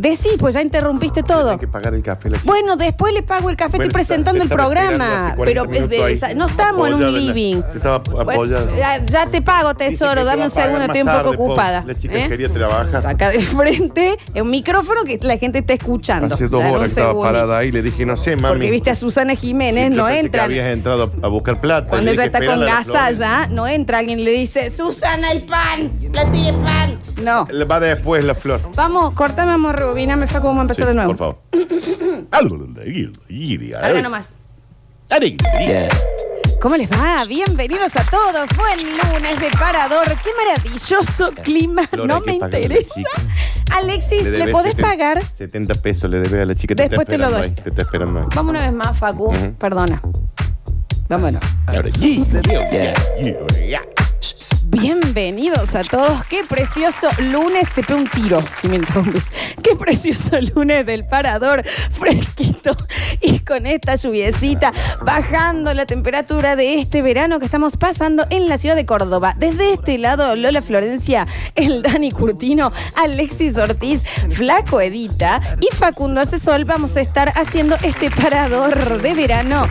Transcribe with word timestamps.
Decí, 0.00 0.30
pues 0.38 0.54
ya 0.54 0.62
interrumpiste 0.62 1.22
todo. 1.22 1.50
Hay 1.50 1.58
que 1.58 1.68
pagar 1.68 1.92
el 1.92 2.02
café. 2.02 2.30
La 2.30 2.38
chica. 2.38 2.50
Bueno, 2.50 2.76
después 2.76 3.12
le 3.12 3.22
pago 3.22 3.50
el 3.50 3.56
café, 3.56 3.72
Bueno, 3.76 3.84
estoy 3.88 3.92
presentando 3.94 4.38
el 4.42 4.44
estaba 4.50 4.62
esperando 4.64 4.96
programa. 4.96 5.26
hace 5.26 5.36
40 5.36 5.60
Pero 5.60 5.70
minutos 5.70 5.98
eh, 5.98 6.04
ahí. 6.04 6.12
esa- 6.14 6.32
no 6.34 6.46
estamos 6.46 6.88
en 6.88 6.94
un 6.94 7.00
Apoyada 7.02 7.12
la- 7.12 7.18
living. 7.34 7.56
estaba 7.74 7.98
Bueno, 7.98 8.30
apoyada. 8.30 8.76
ya, 8.78 9.04
ya 9.04 9.26
te 9.26 9.42
pago, 9.42 9.74
tesoro. 9.74 10.22
te 10.22 10.24
Dame 10.24 10.44
un 10.44 10.50
segundo, 10.50 10.80
estoy 10.86 11.02
un 11.02 11.08
poco 11.08 11.30
ocupada. 11.32 11.84
La 11.86 11.94
chica 11.94 12.14
¿eh? 12.16 12.28
quería 12.30 12.48
trabajar. 12.48 13.06
Acá 13.06 13.28
de 13.28 13.40
frente, 13.40 14.16
es 14.32 14.40
un 14.40 14.48
micrófono 14.48 15.04
que 15.04 15.18
la 15.20 15.36
gente 15.36 15.58
está 15.58 15.74
escuchando. 15.74 16.34
Hace 16.34 16.44
dos 16.48 16.60
Dame 16.62 16.70
un 16.70 16.76
horas 16.76 16.86
que 16.86 16.90
estaba 16.92 17.08
segundo. 17.10 17.30
parada 17.32 17.58
ahí. 17.58 17.70
Le 17.70 17.82
dije, 17.82 18.06
no 18.06 18.16
sé, 18.16 18.36
mami. 18.36 18.54
Porque 18.54 18.70
viste 18.70 18.88
a 18.88 18.94
Susana 18.94 19.34
Jiménez, 19.34 19.90
no 19.90 20.06
que 20.06 20.18
entra. 20.18 20.44
habías 20.44 20.72
entrado 20.72 21.12
a 21.20 21.28
buscar 21.28 21.60
plata. 21.60 21.90
Cuando 21.90 22.06
Le 22.06 22.12
ella 22.12 22.22
dije, 22.22 22.26
está 22.26 22.38
con 22.38 22.48
"Esperala 22.62 22.72
a 22.72 22.80
la 22.80 22.86
gasa 22.86 23.06
Flor". 23.08 23.18
ya, 23.18 23.46
no 23.48 23.66
entra 23.68 23.98
alguien 23.98 24.18
y 24.18 24.24
le 24.24 24.30
dice, 24.30 24.70
Susana, 24.70 25.30
el 25.30 25.42
pan, 25.42 25.90
la 26.10 26.32
tiene 26.32 26.54
pan. 26.64 26.98
No. 27.22 27.46
Le 27.50 27.64
Va 27.64 27.80
después 27.80 28.24
la 28.24 28.34
flor. 28.34 28.60
Vamos, 28.74 29.14
cortame, 29.14 29.52
vamos, 29.52 29.74
rebobiname, 29.74 30.26
Facu, 30.26 30.46
vamos 30.46 30.60
a 30.60 30.62
empezar 30.62 30.84
Sí, 30.84 30.88
de 30.88 30.94
nuevo. 30.94 31.16
Por 31.16 31.18
favor. 31.18 31.38
Larga 33.80 34.02
nomás. 34.02 34.28
¿Cómo 36.60 36.76
les 36.76 36.90
va? 36.90 37.24
Bienvenidos 37.26 37.92
a 37.96 38.04
todos. 38.04 38.48
Buen 38.56 38.78
lunes 38.78 39.40
de 39.40 39.50
parador. 39.58 40.06
Qué 40.22 40.30
maravilloso 40.36 41.30
clima. 41.42 41.86
Flor, 41.86 42.06
no 42.06 42.16
hay 42.16 42.20
que 42.22 42.32
me 42.32 42.38
pagarle 42.38 42.66
a 42.66 42.68
la 42.68 42.74
interesa. 42.80 42.94
chica. 42.94 43.10
Alexis, 43.76 44.24
¿le, 44.24 44.30
debes 44.30 44.52
podés 44.52 44.74
70 44.74 44.88
pagar? 44.88 45.22
70 45.24 45.74
pesos 45.76 46.10
le 46.10 46.20
debe 46.20 46.42
a 46.42 46.46
la 46.46 46.54
chica. 46.54 46.74
Después 46.74 47.06
te 47.06 47.18
lo 47.18 47.30
doy. 47.30 47.52
Te 47.52 47.70
está 47.70 47.82
esperando 47.82 48.20
ahí. 48.20 48.26
Vamos 48.34 48.50
una 48.50 48.62
vez 48.62 48.72
más, 48.72 48.98
Facu. 48.98 49.30
Ujú. 49.30 49.54
Perdona. 49.54 50.02
Vámonos. 51.08 51.42
Ahora, 51.66 51.88
yeah, 51.90 52.24
yeah, 52.42 52.94
yeah, 53.20 53.46
yeah. 53.66 53.99
Bienvenidos 54.80 55.74
a 55.74 55.84
todos. 55.84 56.24
Qué 56.26 56.42
precioso 56.48 57.08
lunes. 57.18 57.68
Te 57.74 57.82
pego 57.82 57.98
un 57.98 58.08
tiro 58.08 58.42
si 58.58 58.66
me 58.66 58.76
interrumpes. 58.76 59.24
Qué 59.62 59.76
precioso 59.76 60.40
lunes 60.54 60.86
del 60.86 61.04
parador. 61.04 61.62
Fresquito. 61.90 62.74
Y 63.20 63.40
con 63.40 63.66
esta 63.66 63.96
lluviecita 63.96 64.72
bajando 65.04 65.74
la 65.74 65.84
temperatura 65.84 66.56
de 66.56 66.80
este 66.80 67.02
verano 67.02 67.38
que 67.38 67.44
estamos 67.44 67.76
pasando 67.76 68.24
en 68.30 68.48
la 68.48 68.56
ciudad 68.56 68.74
de 68.74 68.86
Córdoba. 68.86 69.34
Desde 69.36 69.74
este 69.74 69.98
lado, 69.98 70.34
Lola 70.34 70.62
Florencia, 70.62 71.26
el 71.56 71.82
Dani 71.82 72.10
Curtino, 72.10 72.72
Alexis 72.96 73.58
Ortiz, 73.58 74.04
Flaco 74.30 74.80
Edita 74.80 75.42
y 75.60 75.74
Facundo 75.76 76.22
Hace. 76.22 76.38
Vamos 76.64 76.96
a 76.96 77.02
estar 77.02 77.34
haciendo 77.36 77.76
este 77.82 78.10
parador 78.10 79.02
de 79.02 79.12
verano. 79.12 79.68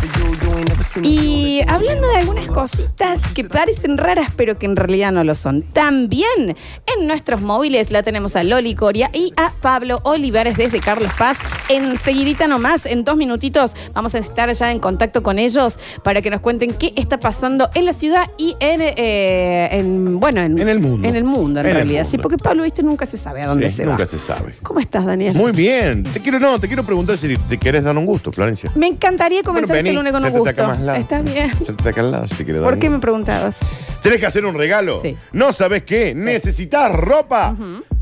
Y 1.01 1.61
hablando 1.67 2.07
de 2.09 2.17
algunas 2.17 2.47
cositas 2.47 3.21
que 3.33 3.43
parecen 3.43 3.97
raras, 3.97 4.31
pero 4.35 4.59
que 4.59 4.67
en 4.67 4.75
realidad 4.75 4.98
no 5.11 5.23
lo 5.23 5.33
son. 5.35 5.61
También 5.73 6.27
en 6.47 7.07
nuestros 7.07 7.41
móviles 7.41 7.89
la 7.91 8.03
tenemos 8.03 8.35
a 8.35 8.43
Loli 8.43 8.75
Coria 8.75 9.09
y 9.13 9.31
a 9.37 9.51
Pablo 9.61 9.99
Olivares 10.03 10.57
desde 10.57 10.79
Carlos 10.79 11.11
Paz. 11.17 11.37
Enseguidita 11.69 12.47
nomás, 12.47 12.85
en 12.85 13.03
dos 13.05 13.15
minutitos, 13.15 13.71
vamos 13.93 14.13
a 14.15 14.19
estar 14.19 14.51
ya 14.51 14.71
en 14.71 14.79
contacto 14.79 15.23
con 15.23 15.39
ellos 15.39 15.79
para 16.03 16.21
que 16.21 16.29
nos 16.29 16.41
cuenten 16.41 16.73
qué 16.73 16.93
está 16.95 17.19
pasando 17.19 17.69
en 17.75 17.85
la 17.85 17.93
ciudad 17.93 18.25
y 18.37 18.55
en, 18.59 18.81
eh, 18.81 19.69
en, 19.71 20.19
bueno, 20.19 20.41
en, 20.41 20.59
En 20.59 20.67
el 20.69 20.79
mundo. 20.79 21.07
En 21.07 21.15
el 21.15 21.23
mundo, 21.23 21.59
en, 21.61 21.65
realidad. 21.65 22.05
Sí, 22.09 22.17
porque 22.17 22.37
Pablo, 22.37 22.63
viste, 22.63 22.83
nunca 22.83 23.05
se 23.05 23.17
sabe 23.17 23.41
a 23.43 23.47
dónde 23.47 23.69
Sí, 23.69 23.77
se 23.77 23.85
nunca 23.85 23.99
va. 23.99 24.05
se 24.05 24.19
sabe. 24.19 24.55
¿Cómo 24.63 24.79
estás, 24.79 25.05
Daniel? 25.05 25.33
Muy 25.35 25.51
bien. 25.51 26.03
Te 26.03 26.19
quiero, 26.19 26.39
no, 26.39 26.59
te 26.59 26.67
quiero 26.67 26.83
preguntar 26.83 27.17
si 27.17 27.37
te 27.37 27.57
querés 27.57 27.83
dar 27.83 27.97
un 27.97 28.05
gusto, 28.05 28.31
Florencia. 28.31 28.71
Me 28.75 28.87
encantaría 28.87 29.43
comenzar 29.43 29.77
Bueno, 29.77 29.87
este 29.89 29.95
lunes 29.95 30.11
con 30.11 30.23
un 30.25 30.31
gusto. 30.31 30.49
acá 30.49 30.67
más 30.67 30.79
al 30.79 30.85
lado. 30.85 30.99
Está 30.99 31.21
bien. 31.21 31.51
Acá 31.85 32.01
al 32.01 32.11
lado 32.11 32.27
si 32.27 32.35
te 32.35 32.43
quieres 32.45 32.61
dar 32.61 32.69
¿Por 32.71 32.79
qué 32.79 32.89
me 32.89 32.99
preguntabas? 32.99 33.55
¿Tenés 34.01 34.19
que 34.19 34.25
hacer 34.25 34.45
un 34.45 34.55
regalo? 34.55 34.99
Sí. 35.01 35.17
¿No 35.33 35.53
sabes 35.53 35.83
qué? 35.83 36.13
¿Necesitas 36.15 36.91
ropa? 36.93 37.55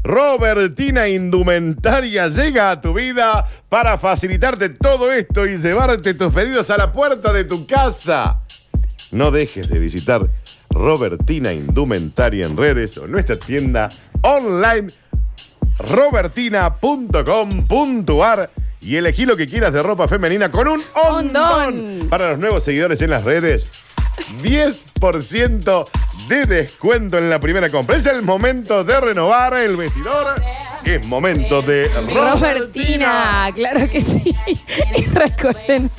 Robertina 0.03 1.08
Indumentaria 1.08 2.28
llega 2.28 2.72
a 2.72 2.81
tu 2.81 2.94
vida 2.94 3.45
para 3.67 3.98
facilitarte 3.98 4.70
todo 4.70 5.12
esto 5.12 5.45
y 5.45 5.58
llevarte 5.58 6.14
tus 6.14 6.34
pedidos 6.34 6.70
a 6.70 6.78
la 6.78 6.92
puerta 6.92 7.34
de 7.34 7.44
tu 7.44 7.66
casa. 7.66 8.42
No 9.12 9.31
dejes 9.31 9.69
de 9.69 9.80
visitar 9.80 10.28
Robertina 10.69 11.53
Indumentaria 11.53 12.46
en 12.46 12.56
redes 12.56 12.97
o 12.97 13.08
nuestra 13.08 13.38
tienda 13.38 13.90
online 14.22 14.90
robertina.com.ar 15.79 18.50
y 18.81 18.96
elegí 18.96 19.25
lo 19.25 19.35
que 19.35 19.47
quieras 19.47 19.74
de 19.74 19.84
ropa 19.84 20.08
femenina 20.08 20.52
con 20.52 20.68
un 20.68 20.84
ondón. 20.94 21.68
Ondón. 21.68 22.09
Para 22.09 22.29
los 22.31 22.40
nuevos 22.40 22.64
seguidores 22.64 23.02
en 23.02 23.09
las 23.09 23.25
redes, 23.25 23.72
10% 24.41 25.85
de 26.28 26.45
descuento 26.45 27.17
en 27.17 27.29
la 27.29 27.39
primera 27.39 27.69
compra. 27.69 27.97
Es 27.97 28.05
el 28.05 28.22
momento 28.22 28.83
de 28.83 29.00
renovar 29.00 29.53
el 29.55 29.78
vestidor. 29.78 30.35
Es 30.83 31.05
momento 31.05 31.61
de 31.61 31.89
Robertina, 32.13 33.50
claro 33.53 33.89
que 33.89 34.00
sí. 34.01 34.35
Y 34.95 35.03
recuerden, 35.13 35.89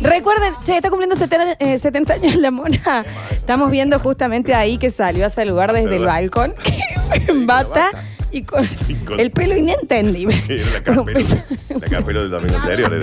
recuerden, 0.00 0.54
che, 0.64 0.76
está 0.76 0.88
cumpliendo 0.88 1.16
70, 1.16 1.56
eh, 1.58 1.78
70 1.78 2.14
años 2.14 2.34
la 2.36 2.50
mona. 2.50 3.04
Estamos 3.30 3.70
viendo 3.70 3.98
justamente 3.98 4.54
ahí 4.54 4.78
que 4.78 4.90
salió 4.90 5.26
a 5.26 5.30
saludar 5.30 5.72
desde 5.72 5.96
el 5.96 6.04
balcón, 6.04 6.54
en 7.12 7.46
bata 7.46 7.90
y 8.30 8.42
con 8.42 8.68
Y 8.88 8.94
con- 8.94 9.20
el 9.20 9.30
pelo 9.30 9.56
inentendible. 9.56 10.64
La 10.84 11.02
beso, 11.02 11.36
la 11.80 12.00
del 12.00 12.30
domingo 12.30 12.56
anterior. 12.56 13.02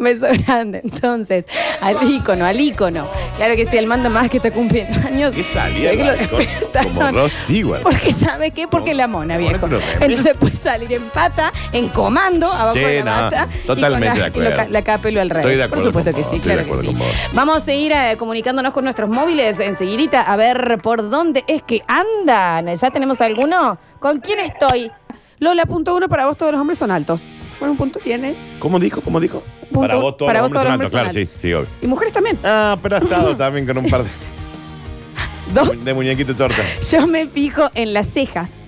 Era. 0.00 0.28
beso 0.30 0.42
grande. 0.46 0.80
Entonces, 0.84 1.46
al 1.80 2.10
ícono, 2.10 2.44
al 2.44 2.60
ícono. 2.60 3.08
Claro 3.36 3.56
que 3.56 3.66
sí, 3.66 3.76
el 3.76 3.86
mando 3.86 4.10
más 4.10 4.28
que 4.30 4.38
está 4.38 4.50
cumpliendo 4.50 4.98
años. 5.06 5.34
¿Qué 5.34 5.42
salía 5.42 5.90
que 5.92 5.96
lo 6.04 6.12
el 6.12 6.18
balcón? 6.18 6.38
despertaron. 6.38 6.94
Como 6.94 7.10
Ross 7.12 7.32
Stewart. 7.44 7.82
Porque 7.82 8.12
sabe 8.12 8.50
qué, 8.50 8.68
porque 8.68 8.94
la 8.94 9.06
mona, 9.06 9.36
viejo. 9.38 9.66
Entonces 10.00 10.36
puede 10.38 10.56
salir 10.56 10.92
en 10.92 11.04
pata, 11.04 11.52
en 11.72 11.88
comando, 11.88 12.52
abajo 12.52 12.74
Sí, 12.74 12.80
de 12.80 13.02
la 13.02 13.16
no, 13.16 13.22
bata. 13.22 13.48
totalmente 13.66 14.06
y 14.06 14.10
con 14.10 14.14
de 14.14 14.20
la, 14.20 14.26
acuerdo. 14.26 14.60
y 14.62 14.64
lo 14.66 14.72
la 14.72 14.82
capelo 14.82 15.20
al 15.20 15.30
revés. 15.30 15.44
Estoy 15.46 15.56
de 15.56 15.68
Por 15.68 15.78
acuerdo 15.78 15.84
supuesto 15.88 16.10
con 16.12 16.20
que 16.20 16.22
vos, 16.22 16.30
sí, 16.30 16.36
estoy 16.36 16.50
de 16.50 16.54
claro 16.54 16.64
que 16.64 16.70
acuerdo 16.70 16.90
sí. 16.92 16.98
con 16.98 16.98
vos. 17.06 17.16
Vamos 17.34 17.68
a 17.68 17.72
ir 17.72 17.92
eh, 17.92 18.16
comunicándonos 18.18 18.72
con 18.72 18.84
nuestros 18.84 19.08
móviles 19.10 19.58
enseguidita 19.60 20.22
a 20.22 20.36
ver 20.36 20.78
por 20.82 21.08
dónde 21.10 21.44
es 21.46 21.62
que 21.62 21.82
andan. 21.86 22.74
¿Ya 22.74 22.90
tenemos 22.90 23.20
alguno? 23.20 23.78
¿Con 23.98 24.20
quién 24.20 24.38
estoy? 24.40 24.90
Lola, 25.38 25.64
punto 25.66 25.94
uno, 25.96 26.08
para 26.08 26.26
vos 26.26 26.36
todos 26.36 26.52
los 26.52 26.60
hombres 26.60 26.78
son 26.78 26.90
altos. 26.90 27.22
Bueno, 27.60 27.72
un 27.72 27.78
punto 27.78 28.00
tiene. 28.02 28.34
¿Cómo 28.58 28.78
dijo? 28.80 29.00
¿Cómo 29.02 29.20
dijo? 29.20 29.42
Punto- 29.70 29.80
para 29.82 29.94
vos 29.96 30.16
todos 30.16 30.28
para 30.28 30.40
los 30.40 30.50
vos 30.50 30.56
hombres 30.64 30.90
todos 30.90 30.92
son 30.92 30.98
los 30.98 31.06
altos. 31.06 31.16
hombres 31.16 31.28
Claro, 31.28 31.40
sí, 31.40 31.40
sí, 31.48 31.52
obvio. 31.54 31.68
Y 31.82 31.86
mujeres 31.86 32.12
también. 32.14 32.38
Ah, 32.42 32.76
pero 32.82 32.96
ha 32.96 32.98
estado 33.00 33.36
también 33.36 33.66
con 33.66 33.78
un 33.78 33.88
par 33.90 34.02
de, 34.02 34.10
Dos. 35.54 35.84
de 35.84 35.94
muñequitos 35.94 36.36
de 36.36 36.44
torta. 36.44 36.62
Yo 36.90 37.06
me 37.06 37.26
fijo 37.26 37.68
en 37.74 37.92
las 37.92 38.06
cejas, 38.08 38.66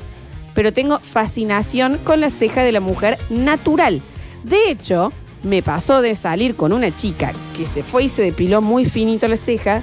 pero 0.54 0.72
tengo 0.72 0.98
fascinación 1.00 1.98
con 2.04 2.20
la 2.20 2.28
ceja 2.30 2.62
de 2.62 2.72
la 2.72 2.80
mujer 2.80 3.18
natural. 3.30 4.02
De 4.44 4.70
hecho, 4.70 5.12
me 5.42 5.62
pasó 5.62 6.02
de 6.02 6.14
salir 6.14 6.54
con 6.54 6.72
una 6.72 6.94
chica 6.94 7.32
que 7.56 7.66
se 7.66 7.82
fue 7.82 8.04
y 8.04 8.08
se 8.08 8.22
depiló 8.22 8.60
muy 8.60 8.84
finito 8.84 9.26
la 9.26 9.36
ceja 9.36 9.82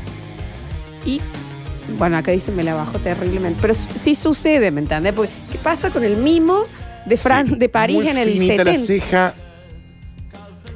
y, 1.06 1.19
bueno, 1.98 2.18
acá 2.18 2.31
dicen 2.31 2.56
me 2.56 2.64
la 2.64 2.75
bajó 2.75 3.00
terriblemente, 3.00 3.58
pero 3.62 3.74
sí 3.74 4.16
sucede, 4.16 4.69
¿me 4.72 4.81
entiendes? 4.81 5.14
Porque, 5.14 5.31
¿qué 5.52 5.58
pasa 5.58 5.90
con 5.90 6.03
el 6.03 6.18
mimo 6.18 6.64
de, 7.06 7.18
Fran, 7.18 7.48
Sí, 7.50 7.56
de 7.56 7.70
París 7.70 7.96
muy 7.98 8.08
en 8.08 8.18
el 8.18 8.30
finita 8.34 8.64
70? 8.64 8.72
la 8.72 8.78
ceja. 8.86 9.34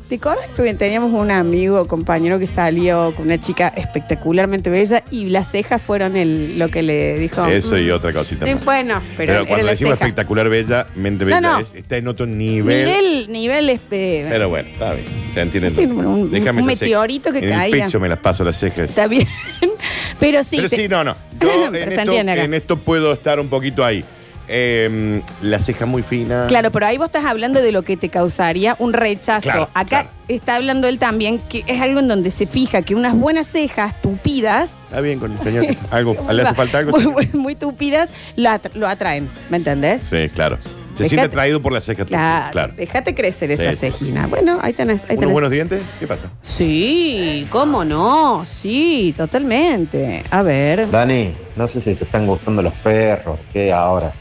¿Te 0.10 0.16
acuerdas 0.18 0.46
que 0.56 0.74
teníamos 0.76 1.12
un 1.14 1.32
amigo, 1.32 1.88
compañero 1.88 2.38
que 2.38 2.46
salió 2.46 3.14
con 3.16 3.26
una 3.26 3.40
chica 3.40 3.70
espectacularmente 3.76 4.70
bella 4.70 5.02
y 5.10 5.30
las 5.30 5.50
cejas 5.50 5.82
fueron 5.82 6.16
el, 6.16 6.60
lo 6.60 6.68
que 6.68 6.84
le 6.84 7.18
dijo? 7.18 7.48
Eso 7.48 7.80
y 7.80 7.90
otra 7.90 8.14
cosita 8.14 8.46
Sí, 8.46 8.54
más. 8.54 8.66
bueno, 8.66 8.96
pero, 8.96 9.16
Pero, 9.18 9.34
era 9.34 9.46
cuando 9.48 9.66
la 9.66 9.72
decimos 9.72 9.94
ceja. 9.94 10.06
espectacular 10.06 10.50
bella, 10.50 10.86
mente 10.96 11.26
bella, 11.26 11.42
No, 11.42 11.54
no. 11.54 11.60
es- 11.62 11.74
está 11.74 11.98
en 11.98 12.08
otro 12.10 12.26
nivel. 12.28 12.86
Nivel, 12.86 13.32
nivel 13.32 13.70
este, 13.70 14.28
Pero 14.30 14.50
bueno, 14.50 14.70
está 14.70 14.94
bien. 14.94 15.08
Se 15.34 15.42
entiende. 15.42 15.70
Sí, 15.72 15.86
un- 15.86 16.06
un- 16.06 16.32
Déjame 16.32 16.62
un 16.62 16.70
esa 16.70 16.80
ceja. 16.80 16.86
meteorito 16.90 17.32
que 17.32 17.40
en 17.40 17.50
caiga. 17.50 17.78
el 17.78 17.84
pecho 17.86 18.00
me 18.00 18.10
las 18.10 18.20
paso 18.20 18.44
las 18.44 18.58
cejas. 18.60 18.90
Está 18.90 19.08
bien. 19.08 19.28
Pero 20.20 20.44
sí. 20.44 20.58
Pero 20.58 20.70
te- 20.70 20.76
sí, 20.76 20.88
no, 20.88 21.04
no. 21.04 21.16
Yo 21.42 21.48
Pero 21.50 21.66
en 21.66 21.74
se 21.74 21.90
esto, 21.90 22.02
entiende 22.02 22.32
acá. 22.34 22.44
en 22.44 22.54
esto 22.54 22.78
puedo 22.78 23.14
estar 23.14 23.40
un 23.40 23.48
poquito 23.48 23.84
ahí. 23.84 24.04
Eh, 24.48 25.22
la 25.42 25.60
ceja 25.60 25.86
muy 25.86 26.04
fina. 26.04 26.46
Claro, 26.48 26.70
pero 26.72 26.86
ahí 26.86 26.98
vos 26.98 27.06
estás 27.08 27.26
hablando 27.26 27.62
de 27.62 27.72
lo 27.72 27.84
que 27.84 27.96
te 27.98 28.10
causaría 28.10 28.76
un 28.80 28.94
rechazo. 28.94 29.42
Claro, 29.44 29.70
Acá 29.74 29.88
claro. 29.88 30.10
está 30.28 30.56
hablando 30.56 30.88
él 30.88 31.00
también 31.00 31.40
que 31.50 31.64
es 31.68 31.82
algo 31.82 32.00
en 32.00 32.08
donde 32.08 32.30
se 32.32 32.46
fija 32.46 32.82
que 32.82 32.94
unas 32.96 33.16
buenas 33.16 33.48
cejas 33.48 34.00
tupidas, 34.02 34.74
Está 34.86 35.02
bien 35.02 35.20
con 35.20 35.32
el 35.32 35.40
señor. 35.40 35.66
Algo, 35.92 36.16
le 36.32 36.42
hace 36.44 36.54
falta 36.56 36.78
algo. 36.80 36.92
muy, 37.00 37.08
muy, 37.08 37.30
muy 37.34 37.56
tupidas, 37.56 38.10
lo, 38.36 38.50
atra- 38.50 38.72
lo 38.76 38.88
atraen. 38.88 39.28
¿Me 39.50 39.58
entendés? 39.58 40.04
Sí, 40.04 40.30
claro. 40.30 40.58
Se 40.60 40.70
Dejate- 41.06 41.10
siente 41.10 41.26
atraído 41.26 41.60
por 41.60 41.72
la 41.74 41.82
ceja. 41.82 42.06
Claro. 42.06 42.52
claro. 42.52 42.74
Déjate 42.78 43.16
crecer 43.16 43.50
esa 43.50 43.72
Sí, 43.74 43.78
cejina. 43.80 44.28
Bueno, 44.28 44.60
ahí 44.62 44.74
tenés. 44.74 45.02
Ahí 45.06 45.12
¿Unos 45.12 45.20
tenés. 45.22 45.34
buenos 45.34 45.50
dientes? 45.52 45.82
¿Qué 46.00 46.06
pasa? 46.06 46.28
Sí, 46.44 47.48
cómo 47.50 47.84
no. 47.84 48.44
Sí, 48.46 49.12
totalmente. 49.18 50.24
A 50.30 50.44
ver. 50.44 50.92
Dani, 50.92 51.34
no 51.56 51.66
sé 51.66 51.82
si 51.82 51.96
te 51.96 52.04
están 52.04 52.28
gustando 52.28 52.62
los 52.62 52.74
perros, 52.74 53.40
qué 53.52 53.74
ahora, 53.74 54.12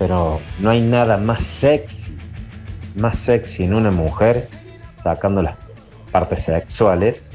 pero 0.00 0.40
no 0.60 0.70
hay 0.70 0.80
nada 0.80 1.18
más 1.18 1.42
sexy, 1.42 2.16
más 2.96 3.16
sexy 3.18 3.64
en 3.64 3.74
una 3.74 3.90
mujer, 3.90 4.48
sacando 4.94 5.42
las 5.42 5.56
partes 6.10 6.42
sexuales, 6.44 7.30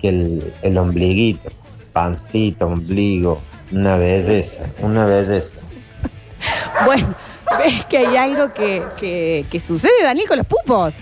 que 0.00 0.08
el, 0.08 0.52
el 0.62 0.76
ombliguito, 0.76 1.48
pancito, 1.92 2.66
ombligo, 2.66 3.40
una 3.70 3.96
belleza, 3.96 4.66
una 4.80 5.06
belleza. 5.06 5.60
Bueno, 6.84 7.14
ves 7.56 7.84
que 7.84 7.98
hay 7.98 8.16
algo 8.16 8.52
que, 8.52 8.82
que- 8.98 9.46
que 9.48 9.60
sucede, 9.60 10.02
Daniel, 10.02 10.26
con 10.26 10.38
los 10.38 10.46
pupos. 10.46 10.94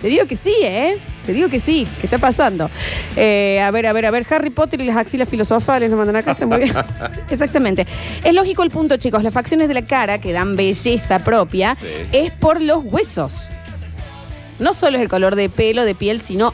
Te 0.00 0.08
digo 0.08 0.26
que 0.26 0.36
sí, 0.36 0.52
¿eh? 0.60 0.98
Te 1.26 1.32
digo 1.32 1.48
que 1.48 1.58
sí, 1.60 1.86
que 2.00 2.06
está 2.06 2.18
pasando. 2.18 2.70
Eh, 3.16 3.60
a 3.62 3.70
ver, 3.70 3.86
a 3.86 3.92
ver, 3.92 4.06
a 4.06 4.10
ver, 4.10 4.26
Harry 4.30 4.50
Potter 4.50 4.80
y 4.80 4.84
las 4.84 4.96
axilas 4.96 5.28
filosofales 5.28 5.88
nos 5.88 5.96
mandan 5.98 6.16
acá, 6.16 6.32
está 6.32 6.46
muy 6.46 6.58
bien. 6.58 6.74
Exactamente. 7.30 7.86
Es 8.22 8.34
lógico 8.34 8.62
el 8.62 8.70
punto, 8.70 8.96
chicos. 8.98 9.22
Las 9.22 9.32
facciones 9.32 9.68
de 9.68 9.74
la 9.74 9.82
cara 9.82 10.20
que 10.20 10.32
dan 10.32 10.54
belleza 10.56 11.18
propia 11.20 11.76
Sí. 11.80 11.86
es 12.12 12.30
por 12.32 12.60
los 12.60 12.84
huesos. 12.84 13.48
No 14.58 14.72
solo 14.72 14.98
es 14.98 15.02
el 15.02 15.08
color 15.08 15.34
de 15.34 15.48
pelo, 15.48 15.84
de 15.84 15.94
piel, 15.94 16.20
sino, 16.20 16.52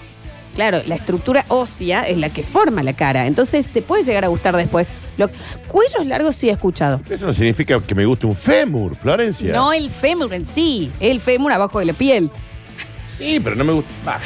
claro, 0.55 0.81
la 0.87 0.95
estructura 0.95 1.45
ósea 1.49 2.03
es 2.03 2.17
la 2.17 2.31
que 2.31 2.43
forma 2.43 2.83
la 2.83 2.93
cara. 2.95 3.27
Entonces 3.27 3.69
te 3.69 3.83
puede 3.83 4.05
llegar 4.05 4.25
a 4.25 4.29
gustar 4.29 4.57
después. 4.57 4.87
Lo- 5.19 5.29
cuellos 5.69 6.07
largos 6.07 6.37
sí 6.37 6.49
he 6.49 6.53
escuchado. 6.53 7.01
Eso 7.11 7.27
no 7.27 7.35
significa 7.35 7.79
que 7.81 7.95
me 7.95 8.07
guste 8.07 8.27
un 8.27 8.35
fémur, 8.37 8.97
Florencia. 8.97 9.53
No 9.53 9.73
el 9.73 9.91
fémur 9.91 10.33
en 10.33 10.47
sí, 10.47 10.91
el 11.01 11.21
fémur 11.21 11.53
abajo 11.53 11.79
de 11.81 11.85
la 11.87 11.93
piel. 11.93 12.31
Sí, 13.21 13.39
pero 13.39 13.55
no 13.55 13.65
me 13.65 13.75
gusta. 13.75 14.19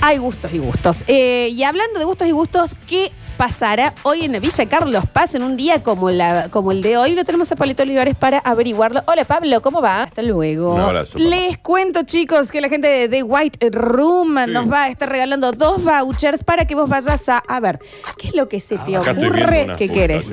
Hay 0.00 0.18
gustos 0.18 0.54
y 0.54 0.58
gustos. 0.58 1.04
Eh, 1.08 1.48
y 1.50 1.64
hablando 1.64 1.98
de 1.98 2.04
gustos 2.04 2.28
y 2.28 2.30
gustos, 2.30 2.76
¿qué 2.86 3.10
pasará 3.38 3.94
hoy 4.02 4.24
en 4.24 4.32
la 4.32 4.40
Villa 4.40 4.66
Carlos 4.66 5.04
Paz 5.12 5.36
en 5.36 5.44
un 5.44 5.56
día 5.56 5.80
como, 5.82 6.10
la, 6.10 6.48
como 6.50 6.72
el 6.72 6.82
de 6.82 6.96
hoy? 6.96 7.14
Lo 7.14 7.24
tenemos 7.24 7.50
a 7.52 7.56
Palito 7.56 7.84
Olivares 7.84 8.16
para 8.16 8.38
averiguarlo. 8.38 9.00
Hola 9.06 9.24
Pablo, 9.24 9.62
¿cómo 9.62 9.80
va? 9.80 10.02
Hasta 10.02 10.22
luego. 10.22 10.74
Un 10.74 10.80
abrazo, 10.80 11.12
papá. 11.12 11.24
Les 11.24 11.56
cuento, 11.58 12.02
chicos, 12.02 12.50
que 12.50 12.60
la 12.60 12.68
gente 12.68 12.88
de 12.88 13.08
The 13.08 13.22
White 13.22 13.70
Room 13.70 14.36
Sí. 14.44 14.50
nos 14.50 14.70
va 14.70 14.82
a 14.84 14.88
estar 14.88 15.08
regalando 15.08 15.52
dos 15.52 15.84
vouchers 15.84 16.42
para 16.42 16.64
que 16.66 16.74
vos 16.74 16.88
vayas 16.90 17.28
a. 17.28 17.38
A 17.38 17.60
ver, 17.60 17.78
¿qué 18.18 18.28
es 18.28 18.34
lo 18.34 18.48
que 18.48 18.58
se 18.58 18.76
te 18.76 18.96
Acá 18.96 19.12
estoy 19.12 19.26
ocurre 19.28 19.68
que 19.78 19.88
querés? 19.88 20.26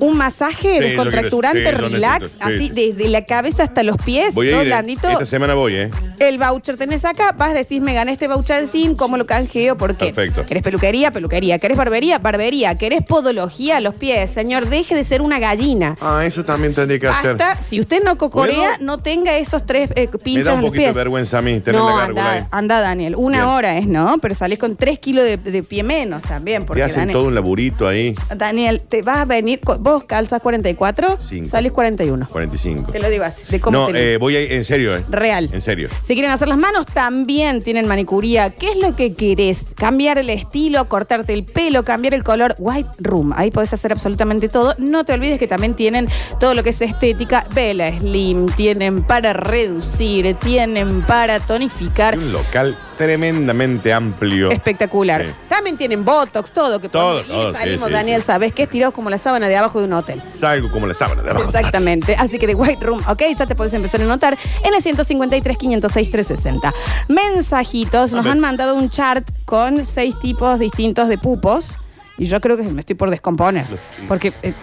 ¿Un 0.00 0.16
masaje 0.16 0.74
Sí, 0.74 0.80
descontracturante, 0.80 1.62
sí, 1.64 1.70
relax, 1.70 2.36
así 2.40 2.68
sí. 2.68 2.70
desde 2.74 3.08
la 3.10 3.26
cabeza 3.26 3.64
hasta 3.64 3.82
los 3.82 3.98
pies? 3.98 4.34
Voy 4.34 4.48
a 4.48 4.52
todo 4.52 4.60
ir. 4.62 4.66
eh. 4.66 4.70
blandito? 4.70 5.08
Esta 5.08 5.26
semana 5.26 5.52
voy, 5.52 5.74
¿eh? 5.74 5.90
El 6.18 6.38
voucher 6.38 6.78
tenés 6.78 7.04
acá, 7.04 7.32
vas 7.32 7.50
a 7.50 7.54
decir, 7.54 7.82
me 7.82 7.92
gané 7.92 8.12
este 8.12 8.28
voucher 8.28 8.66
sin, 8.66 8.96
¿cómo 8.96 9.18
lo 9.18 9.26
canjeo? 9.26 9.76
¿Por 9.76 9.94
qué? 9.94 10.06
Perfecto. 10.14 10.42
¿Querés 10.46 10.62
peluquería? 10.62 11.10
Peluquería. 11.10 11.58
¿Querés 11.58 11.76
barbería? 11.76 12.18
Barbería. 12.18 12.45
¿Querés 12.78 13.02
podología? 13.04 13.80
Los 13.80 13.94
pies. 13.94 14.30
Señor, 14.30 14.68
deje 14.68 14.94
de 14.94 15.04
ser 15.04 15.20
una 15.22 15.38
gallina. 15.38 15.94
Ah, 16.00 16.24
eso 16.24 16.44
también 16.44 16.74
tendría 16.74 16.98
que 17.00 17.08
hacer. 17.08 17.30
Hasta, 17.32 17.60
si 17.60 17.80
usted 17.80 18.02
no 18.04 18.16
cocorea, 18.16 18.74
¿Puedo? 18.76 18.84
no 18.84 18.98
tenga 18.98 19.36
esos 19.36 19.66
tres 19.66 19.90
eh, 19.96 20.08
Me 20.24 20.42
da 20.42 20.52
un 20.52 20.58
en 20.58 20.62
los 20.62 20.70
poquito 20.70 20.86
de 20.86 20.92
vergüenza 20.92 21.38
a 21.38 21.42
mí 21.42 21.58
tener 21.60 21.80
no, 21.80 21.90
la 21.90 21.96
gárgula 22.04 22.30
ahí. 22.32 22.38
anda, 22.38 22.48
anda, 22.52 22.80
Daniel. 22.80 23.14
Una 23.16 23.38
Bien. 23.42 23.48
hora 23.54 23.78
es, 23.78 23.86
¿no? 23.86 24.16
Pero 24.22 24.34
salís 24.34 24.58
con 24.58 24.76
tres 24.76 24.98
kilos 25.00 25.24
de, 25.24 25.36
de 25.36 25.62
pie 25.62 25.82
menos 25.82 26.22
también. 26.22 26.60
Te 26.62 26.66
Porque, 26.66 26.82
hacen 26.82 27.00
Daniel, 27.02 27.16
todo 27.18 27.26
un 27.28 27.34
laburito 27.34 27.88
ahí. 27.88 28.14
Daniel, 28.36 28.82
te 28.82 29.02
vas 29.02 29.18
a 29.18 29.24
venir, 29.24 29.60
vos 29.80 30.04
calzas 30.04 30.40
44, 30.42 31.18
Cinco. 31.20 31.48
salís 31.48 31.72
41. 31.72 32.28
45. 32.30 32.92
Te 32.92 32.98
lo 33.00 33.10
digo 33.10 33.24
así, 33.24 33.44
de 33.50 33.60
cómo 33.60 33.78
No, 33.78 33.86
te 33.88 34.14
eh, 34.14 34.16
voy 34.18 34.36
a 34.36 34.42
ir, 34.42 34.52
en 34.52 34.64
serio, 34.64 34.94
¿eh? 34.96 35.04
Real. 35.08 35.50
En 35.52 35.60
serio. 35.60 35.88
Si 36.02 36.14
quieren 36.14 36.30
hacer 36.30 36.48
las 36.48 36.58
manos, 36.58 36.86
también 36.86 37.60
tienen 37.62 37.88
manicuría. 37.88 38.50
¿Qué 38.50 38.70
es 38.70 38.76
lo 38.76 38.94
que 38.94 39.14
querés? 39.14 39.64
Cambiar 39.74 40.18
el 40.18 40.30
estilo, 40.30 40.86
cortarte 40.86 41.32
el 41.32 41.44
pelo, 41.44 41.82
cambiar 41.82 42.14
el 42.14 42.22
color. 42.22 42.35
White 42.58 42.90
Room. 43.00 43.32
Ahí 43.36 43.50
podés 43.50 43.72
hacer 43.72 43.92
absolutamente 43.92 44.48
todo. 44.48 44.74
No 44.78 45.04
te 45.04 45.12
olvides 45.12 45.38
que 45.38 45.46
también 45.46 45.74
tienen 45.74 46.08
todo 46.38 46.54
lo 46.54 46.62
que 46.62 46.70
es 46.70 46.80
estética. 46.80 47.46
Vela 47.54 47.90
Slim, 47.98 48.46
tienen 48.46 49.02
para 49.02 49.32
reducir, 49.32 50.34
tienen 50.36 51.02
para 51.02 51.40
tonificar. 51.40 52.16
Un 52.16 52.32
local 52.32 52.76
tremendamente 52.96 53.92
amplio. 53.92 54.50
Espectacular. 54.50 55.24
Sí. 55.24 55.32
También 55.48 55.76
tienen 55.76 56.04
Botox, 56.04 56.50
todo. 56.52 56.80
Que 56.80 56.88
Todo, 56.88 57.22
todo, 57.22 57.52
salimos, 57.52 57.88
sí, 57.88 57.92
Daniel. 57.92 58.22
¿sabes 58.22 58.52
qué? 58.52 58.64
Estirados 58.64 58.94
como 58.94 59.10
la 59.10 59.18
sábana 59.18 59.48
de 59.48 59.56
abajo 59.56 59.78
de 59.80 59.86
un 59.86 59.92
hotel. 59.92 60.22
Salgo 60.32 60.70
como 60.70 60.86
la 60.86 60.94
sábana 60.94 61.22
de 61.22 61.30
abajo. 61.30 61.46
Exactamente. 61.46 62.16
Así 62.16 62.38
que 62.38 62.46
de 62.46 62.54
White 62.54 62.84
Room, 62.84 63.02
ok, 63.08 63.22
ya 63.36 63.46
te 63.46 63.54
puedes 63.54 63.74
empezar 63.74 64.00
a 64.00 64.04
notar 64.04 64.36
en 64.64 64.74
el 64.74 64.82
153, 64.82 65.58
506, 65.58 66.10
360. 66.10 66.72
Mensajitos. 67.08 68.12
Nos 68.12 68.26
han 68.26 68.40
mandado 68.40 68.74
un 68.74 68.90
chart 68.90 69.28
con 69.44 69.84
seis 69.84 70.18
tipos 70.18 70.58
distintos 70.58 71.08
de 71.08 71.18
pupos. 71.18 71.76
Y 72.18 72.26
yo 72.26 72.40
creo 72.40 72.56
que 72.56 72.62
me 72.62 72.80
estoy 72.80 72.96
por 72.96 73.10
descomponer. 73.10 73.66
Porque, 74.08 74.32
eh, 74.42 74.54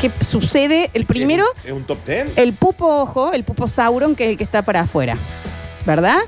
¿qué, 0.00 0.10
qué 0.10 0.24
sucede? 0.24 0.90
El 0.94 1.04
primero, 1.06 1.44
¿Es 1.64 1.72
un 1.72 1.84
top 1.84 1.98
ten? 2.04 2.32
el 2.36 2.54
pupo 2.54 2.86
ojo, 3.02 3.32
el 3.32 3.44
pupo 3.44 3.68
sauron, 3.68 4.14
que 4.14 4.24
es 4.24 4.30
el 4.30 4.36
que 4.38 4.44
está 4.44 4.62
para 4.62 4.80
afuera. 4.80 5.16
¿Verdad? 5.84 6.18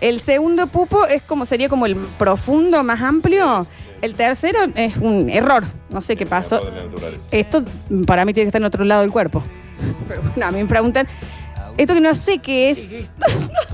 El 0.00 0.20
segundo 0.20 0.66
pupo 0.68 1.04
es 1.06 1.20
como, 1.22 1.44
sería 1.44 1.68
como 1.68 1.84
el 1.84 1.96
profundo, 1.96 2.82
más 2.82 3.02
amplio. 3.02 3.66
El 4.00 4.14
tercero 4.14 4.60
es 4.74 4.96
un 4.96 5.28
error. 5.28 5.64
No 5.90 6.00
sé 6.00 6.16
qué 6.16 6.24
pasó. 6.24 6.60
Esto 7.30 7.62
para 8.06 8.24
mí 8.24 8.32
tiene 8.32 8.46
que 8.46 8.48
estar 8.48 8.62
en 8.62 8.66
otro 8.66 8.84
lado 8.84 9.02
del 9.02 9.10
cuerpo. 9.10 9.42
Pero 10.08 10.22
bueno, 10.22 10.46
a 10.46 10.50
mí 10.50 10.62
me 10.62 10.66
preguntan, 10.68 11.06
esto 11.76 11.92
que 11.92 12.00
no 12.00 12.14
sé 12.14 12.38
qué 12.38 12.70
es. 12.70 12.78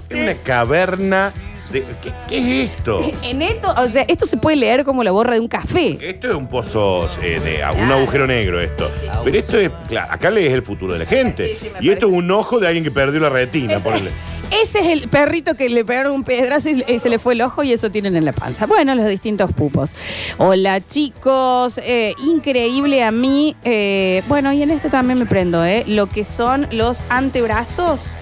Es 0.08 0.16
una 0.16 0.34
caverna 0.34 1.32
de. 1.70 1.82
¿Qué, 2.02 2.12
qué 2.28 2.38
es 2.64 2.70
esto? 2.70 3.10
En 3.22 3.42
esto, 3.42 3.74
o 3.76 3.88
sea, 3.88 4.04
esto 4.08 4.26
se 4.26 4.36
puede 4.36 4.56
leer 4.56 4.84
como 4.84 5.02
la 5.02 5.10
borra 5.10 5.34
de 5.34 5.40
un 5.40 5.48
café. 5.48 5.98
Esto 6.00 6.28
es 6.30 6.34
un 6.34 6.46
pozo, 6.48 7.08
eh, 7.22 7.40
de, 7.40 7.80
un 7.82 7.90
agujero 7.90 8.26
negro 8.26 8.60
esto. 8.60 8.90
Pero 9.24 9.38
esto 9.38 9.58
es, 9.58 9.70
claro, 9.88 10.12
acá 10.12 10.30
lees 10.30 10.52
el 10.52 10.62
futuro 10.62 10.92
de 10.92 11.00
la 11.00 11.06
gente. 11.06 11.54
Sí, 11.54 11.58
sí, 11.62 11.70
me 11.72 11.84
y 11.86 11.90
esto 11.90 12.06
es 12.06 12.12
parece. 12.12 12.18
un 12.24 12.30
ojo 12.30 12.60
de 12.60 12.66
alguien 12.68 12.84
que 12.84 12.90
perdió 12.90 13.20
la 13.20 13.28
retina, 13.30 13.78
ponele. 13.80 14.10
Ese 14.48 14.78
es 14.78 14.86
el 14.86 15.08
perrito 15.08 15.56
que 15.56 15.68
le 15.68 15.84
pegaron 15.84 16.12
un 16.12 16.22
pedazo 16.22 16.68
y 16.68 16.84
y 16.86 16.98
se 17.00 17.08
le 17.08 17.18
fue 17.18 17.32
el 17.32 17.42
ojo 17.42 17.64
y 17.64 17.72
eso 17.72 17.90
tienen 17.90 18.14
en 18.14 18.24
la 18.24 18.32
panza. 18.32 18.66
Bueno, 18.66 18.94
los 18.94 19.06
distintos 19.08 19.52
pupos. 19.52 19.96
Hola 20.38 20.80
chicos, 20.86 21.78
eh, 21.78 22.14
increíble 22.24 23.02
a 23.02 23.10
mí. 23.10 23.56
eh, 23.64 24.22
bueno, 24.28 24.52
y 24.52 24.62
en 24.62 24.70
esto 24.70 24.88
también 24.88 25.18
me 25.18 25.26
prendo, 25.26 25.64
¿eh? 25.64 25.82
Lo 25.88 26.06
que 26.06 26.22
son 26.22 26.68
los 26.70 27.04
antebrazos. 27.08 28.12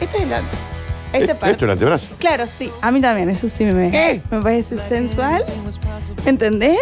Este 0.00 0.16
es 0.16 0.22
el 0.24 0.30
Eh, 1.12 1.26
parte. 1.34 1.50
Esto 1.50 1.50
es 1.50 1.62
el 1.62 1.70
antebrazo. 1.70 2.14
Claro, 2.18 2.44
sí. 2.50 2.70
A 2.80 2.90
mí 2.90 3.00
también, 3.00 3.28
eso 3.30 3.48
sí 3.48 3.64
me, 3.64 3.90
¿Qué? 3.90 4.20
me 4.30 4.40
parece 4.40 4.76
sensual. 4.88 5.44
¿Entendés? 6.24 6.78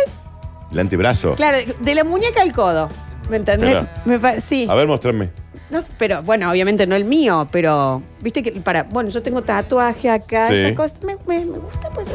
El 0.70 0.78
antebrazo. 0.78 1.34
Claro, 1.34 1.58
de 1.78 1.94
la 1.94 2.04
muñeca 2.04 2.42
al 2.42 2.52
codo. 2.52 2.88
¿Me 3.30 3.36
entendés? 3.36 3.84
Me 4.04 4.40
sí. 4.40 4.66
A 4.68 4.74
ver, 4.74 4.86
mostrame. 4.86 5.30
No 5.70 5.80
sé, 5.82 5.88
pero 5.98 6.22
bueno, 6.22 6.50
obviamente 6.50 6.86
no 6.86 6.96
el 6.96 7.04
mío, 7.04 7.46
pero 7.52 8.02
viste 8.22 8.42
que 8.42 8.52
para. 8.52 8.84
Bueno, 8.84 9.10
yo 9.10 9.22
tengo 9.22 9.42
tatuaje 9.42 10.08
acá, 10.08 10.48
Sí. 10.48 10.54
esas 10.54 10.72
cosas. 10.72 11.02
Me, 11.02 11.16
me- 11.26 11.44
me 11.44 11.58
gusta, 11.58 11.90
pues. 11.90 12.08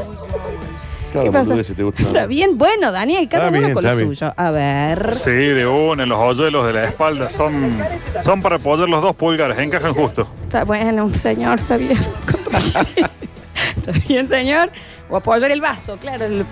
Cada 1.14 1.26
¿Qué 1.26 1.32
pasa? 1.32 1.50
boludez 1.52 1.76
te 1.76 1.84
gusta. 1.84 2.02
Está 2.02 2.26
bien, 2.26 2.58
bueno, 2.58 2.92
Daniel, 2.92 3.30
cada 3.30 3.46
Está 3.46 3.52
uno 3.58 3.60
bien, 3.68 3.74
con 3.76 3.84
lo 3.84 3.90
está 3.92 4.02
bien. 4.04 4.16
suyo. 4.16 4.34
A 4.36 4.50
ver. 4.50 5.14
Sí, 5.14 5.30
de 5.32 5.68
una, 5.68 6.08
los 6.08 6.18
hoyuelos 6.18 6.66
de 6.66 6.74
la 6.74 6.86
espalda 6.86 7.30
son, 7.30 7.78
son 8.24 8.42
para 8.42 8.56
apoyar 8.56 8.90
los 8.90 9.04
dos 9.04 9.16
pulgares, 9.16 9.56
encajan 9.60 9.94
justo. 9.94 10.28
Está 10.48 10.64
bueno, 10.66 11.14
señor, 11.14 11.60
está 11.60 11.78
bien. 11.78 11.98
está 13.78 13.92
bien, 14.08 14.28
señor. 14.28 14.72
O 15.10 15.18
apoyar 15.18 15.52
el 15.52 15.62
vaso, 15.62 15.98
claro. 15.98 16.26
El- 16.26 16.46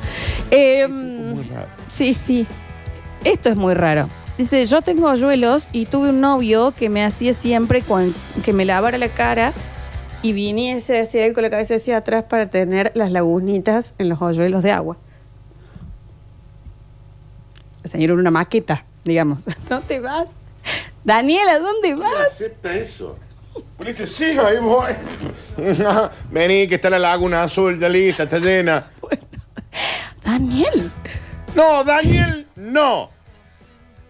Eh, 0.51 0.87
sí, 1.89 2.13
sí. 2.13 2.45
Esto 3.23 3.49
es 3.49 3.55
muy 3.55 3.73
raro. 3.73 4.09
Dice, 4.37 4.65
yo 4.65 4.81
tengo 4.81 5.09
hoyuelos 5.09 5.69
y 5.71 5.85
tuve 5.85 6.09
un 6.09 6.21
novio 6.21 6.73
que 6.75 6.89
me 6.89 7.03
hacía 7.03 7.33
siempre 7.33 7.81
cuan- 7.81 8.13
que 8.43 8.53
me 8.53 8.65
lavara 8.65 8.97
la 8.97 9.09
cara 9.09 9.53
y 10.23 10.33
viniese 10.33 10.99
hacia 11.01 11.25
él 11.25 11.33
con 11.33 11.43
la 11.43 11.49
cabeza 11.49 11.75
hacia 11.75 11.97
atrás 11.97 12.23
para 12.23 12.47
tener 12.49 12.91
las 12.95 13.11
lagunitas 13.11 13.93
en 13.97 14.09
los 14.09 14.21
hoyuelos 14.21 14.63
de 14.63 14.71
agua. 14.71 14.97
El 17.83 17.89
señor 17.91 18.11
era 18.11 18.19
una 18.19 18.31
maqueta, 18.31 18.85
digamos. 19.03 19.39
¿No 19.69 19.81
te 19.81 19.99
vas? 19.99 20.29
Daniel, 21.03 21.47
¿a 21.49 21.59
dónde 21.59 21.95
vas? 21.95 22.27
acepta 22.31 22.73
eso? 22.75 23.17
Pues 23.77 23.89
dice, 23.89 24.05
sí, 24.05 24.37
ahí 24.39 24.57
voy. 24.59 24.91
Vení, 26.31 26.67
que 26.67 26.75
está 26.75 26.89
la 26.89 26.99
laguna 26.99 27.43
azul, 27.43 27.79
ya 27.79 27.89
lista, 27.89 28.23
está 28.23 28.37
llena. 28.39 28.91
Daniel, 30.23 30.91
No, 31.55 31.83
Daniel, 31.83 32.47
no. 32.55 33.09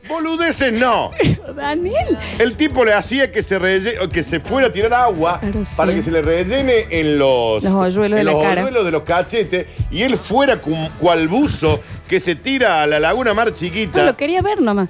Boludeces, 0.07 0.73
no. 0.73 1.11
Daniel. 1.55 2.17
El 2.39 2.55
tipo 2.57 2.83
le 2.85 2.93
hacía 2.93 3.31
que 3.31 3.43
se, 3.43 3.59
relle- 3.59 4.07
que 4.09 4.23
se 4.23 4.39
fuera 4.39 4.67
a 4.67 4.71
tirar 4.71 4.93
agua 4.93 5.39
sí. 5.41 5.63
para 5.77 5.93
que 5.93 6.01
se 6.01 6.11
le 6.11 6.21
rellene 6.21 6.85
en 6.89 7.17
los, 7.19 7.63
Los 7.63 7.73
hoyuelos 7.73 8.19
en 8.19 8.25
de 8.25 8.31
la 8.31 8.31
los 8.33 8.43
cara. 8.43 8.61
hoyuelos 8.61 8.85
de 8.85 8.91
los 8.91 9.03
cachetes 9.03 9.65
y 9.91 10.01
él 10.03 10.17
fuera 10.17 10.57
cum- 10.57 10.89
cual 10.99 11.27
buzo 11.27 11.81
que 12.07 12.19
se 12.19 12.35
tira 12.35 12.81
a 12.81 12.87
la 12.87 12.99
laguna 12.99 13.33
mar 13.33 13.49
No, 13.51 13.55
chiquita. 13.55 14.05
lo 14.05 14.17
quería 14.17 14.41
ver 14.41 14.61
nomás. 14.61 14.89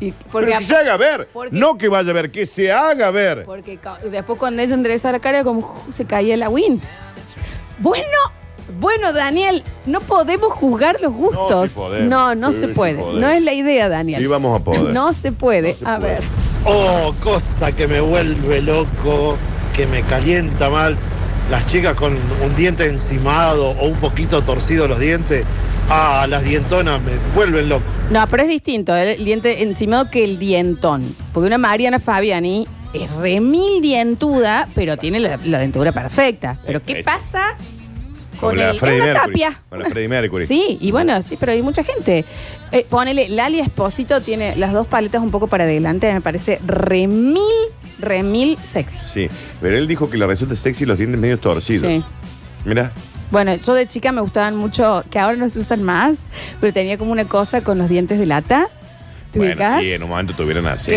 Y 0.00 0.10
porque, 0.10 0.46
pero 0.46 0.58
que 0.58 0.64
se 0.64 0.76
haga 0.76 0.96
ver, 0.96 1.28
porque- 1.32 1.56
no 1.56 1.78
que 1.78 1.88
vaya 1.88 2.10
a 2.10 2.12
ver, 2.14 2.30
que 2.32 2.46
se 2.46 2.72
haga 2.72 3.10
ver. 3.12 3.44
porque 3.44 3.76
ca- 3.78 4.00
después 4.10 4.38
cuando 4.38 4.60
ella 4.60 4.74
endereza 4.74 5.12
la 5.12 5.20
cara, 5.20 5.44
como 5.44 5.62
¡ju! 5.62 5.92
se 5.92 6.04
caía 6.04 6.36
la 6.36 6.48
win. 6.48 6.80
Bueno, 7.78 8.04
bueno, 8.80 9.12
Daniel, 9.12 9.62
no 9.86 10.00
podemos 10.00 10.52
juzgar 10.52 11.00
los 11.00 11.12
gustos. 11.12 11.70
sí 11.70 11.76
podemos. 11.78 12.08
No, 12.08 12.34
no 12.34 12.52
Sí, 12.52 12.60
se 12.60 12.66
sí 12.68 12.72
puede. 12.72 12.96
podemos. 12.98 13.20
No 13.20 13.28
es 13.28 13.42
la 13.42 13.52
idea, 13.52 13.88
Daniel. 13.88 14.20
Sí 14.20 14.26
vamos 14.26 14.60
a 14.60 14.64
poder. 14.64 14.82
No 14.94 15.12
se 15.14 15.32
puede. 15.32 15.74
se 15.74 15.86
a 15.86 15.98
puede. 15.98 16.14
ver. 16.14 16.22
Oh, 16.64 17.14
cosa 17.22 17.72
que 17.72 17.86
me 17.86 18.00
vuelve 18.00 18.62
loco, 18.62 19.36
que 19.74 19.86
me 19.86 20.02
calienta 20.02 20.70
mal. 20.70 20.96
Las 21.50 21.66
chicas 21.66 21.94
con 21.94 22.14
un 22.42 22.56
diente 22.56 22.86
encimado 22.88 23.70
o 23.72 23.86
un 23.88 23.96
poquito 23.96 24.42
torcido 24.42 24.88
los 24.88 24.98
dientes. 24.98 25.44
Ah, 25.90 26.26
las 26.26 26.42
dientonas 26.44 27.02
me 27.02 27.12
vuelven 27.34 27.68
loco. 27.68 27.84
No, 28.10 28.26
pero 28.28 28.44
es 28.44 28.48
distinto 28.48 28.96
¿eh? 28.96 29.12
el 29.16 29.24
diente 29.26 29.62
encimado 29.62 30.08
que 30.10 30.24
el 30.24 30.38
dientón. 30.38 31.14
Porque 31.34 31.46
una 31.48 31.58
Mariana 31.58 31.98
Fabiani 31.98 32.66
es 32.94 33.10
remil 33.10 33.82
dientuda, 33.82 34.66
pero 34.74 34.96
tiene 34.96 35.20
la, 35.20 35.38
la 35.44 35.58
dentadura 35.58 35.92
perfecta. 35.92 36.56
Pero 36.64 36.82
¿qué 36.82 37.02
pasa 37.02 37.42
La 38.52 38.70
el, 38.70 38.78
Freddie 38.78 38.98
es 38.98 39.04
una 39.04 39.12
Mercury. 39.14 39.32
tapia? 39.32 39.62
Con 39.68 39.78
la 39.78 39.84
Freddie 39.88 40.08
Mercury. 40.08 40.46
Sí, 40.46 40.78
y 40.80 40.90
bueno, 40.90 41.20
sí, 41.22 41.36
pero 41.38 41.52
hay 41.52 41.62
mucha 41.62 41.82
gente. 41.84 42.24
Eh, 42.72 42.86
ponele, 42.88 43.28
Lali 43.28 43.60
Espósito 43.60 44.20
tiene 44.20 44.56
las 44.56 44.72
dos 44.72 44.86
paletas 44.86 45.22
un 45.22 45.30
poco 45.30 45.46
para 45.46 45.64
adelante, 45.64 46.12
me 46.12 46.20
parece 46.20 46.58
remil, 46.66 47.38
remil 48.00 48.58
sexy. 48.64 48.98
Sí, 49.06 49.30
pero 49.60 49.76
él 49.76 49.86
dijo 49.86 50.10
que 50.10 50.16
le 50.18 50.26
resulta 50.26 50.56
sexy 50.56 50.84
los 50.84 50.98
dientes 50.98 51.18
medio 51.20 51.38
torcidos. 51.38 51.90
Sí. 51.92 52.02
Mira, 52.64 52.92
Bueno, 53.30 53.54
yo 53.56 53.74
de 53.74 53.86
chica 53.86 54.10
me 54.12 54.20
gustaban 54.20 54.56
mucho, 54.56 55.04
que 55.10 55.18
ahora 55.18 55.36
no 55.36 55.48
se 55.48 55.58
usan 55.58 55.82
más, 55.82 56.18
pero 56.60 56.72
tenía 56.72 56.96
como 56.98 57.12
una 57.12 57.24
cosa 57.26 57.62
con 57.62 57.78
los 57.78 57.88
dientes 57.88 58.18
de 58.18 58.26
lata. 58.26 58.66
¿Te 59.32 59.38
bueno, 59.40 59.80
sí, 59.80 59.92
en 59.92 60.02
un 60.04 60.10
momento 60.10 60.32
tuvieron 60.34 60.66
así. 60.68 60.84
Sí, 60.84 60.92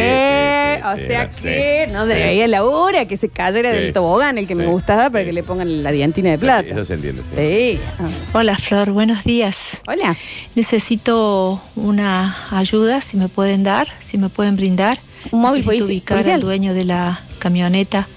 o 0.93 0.97
sea 1.07 1.29
que 1.29 1.85
sí, 1.87 1.91
no 1.93 2.03
sí. 2.03 2.09
debería 2.09 2.47
la 2.47 2.63
hora 2.63 3.05
que 3.05 3.17
se 3.17 3.29
cayera 3.29 3.71
Sí. 3.73 3.77
del 3.79 3.93
tobogán, 3.93 4.37
el 4.37 4.47
que 4.47 4.55
me 4.55 4.63
Sí. 4.65 4.69
gustaba, 4.69 5.09
para 5.09 5.19
Sí, 5.23 5.27
que 5.27 5.33
le 5.33 5.43
pongan 5.43 5.83
la 5.83 5.91
diantina 5.91 6.31
de 6.31 6.37
plata. 6.37 6.67
Eso 6.69 6.85
se 6.85 6.93
entiende, 6.95 7.21
sí. 7.23 7.79
Sí. 7.97 8.03
Hola 8.33 8.55
Flor, 8.57 8.91
buenos 8.91 9.23
días. 9.23 9.81
Hola. 9.87 10.15
Necesito 10.55 11.61
una 11.75 12.35
ayuda, 12.51 13.01
si 13.01 13.15
me 13.17 13.29
pueden 13.29 13.63
dar, 13.63 13.87
si 13.99 14.17
me 14.17 14.29
pueden 14.29 14.55
brindar. 14.55 14.97
Un 15.31 15.41
móvil 15.41 15.57
Necesito 15.65 15.85
polici- 15.85 15.87
ubicar 15.87 16.17
policial. 16.17 16.35
al 16.35 16.41
dueño 16.41 16.73
de 16.73 16.85
la 16.85 17.21
camioneta 17.39 18.07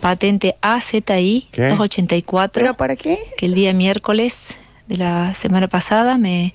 patente 0.00 0.56
AZI 0.60 1.48
¿Qué? 1.52 1.68
284, 1.68 2.60
¿Pero 2.60 2.74
para 2.74 2.96
qué? 2.96 3.18
que 3.36 3.46
el 3.46 3.54
día 3.54 3.72
miércoles 3.72 4.58
de 4.88 4.96
la 4.96 5.34
semana 5.34 5.68
pasada 5.68 6.18
me, 6.18 6.54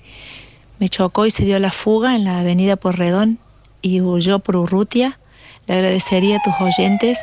me 0.78 0.88
chocó 0.88 1.24
y 1.26 1.30
se 1.30 1.44
dio 1.44 1.58
la 1.58 1.72
fuga 1.72 2.14
en 2.14 2.24
la 2.24 2.40
avenida 2.40 2.76
Porredón 2.76 3.38
y 3.80 4.00
huyó 4.02 4.38
por 4.40 4.56
Urrutia. 4.56 5.18
Le 5.68 5.74
agradecería 5.74 6.38
a 6.38 6.42
tus 6.42 6.54
oyentes 6.60 7.18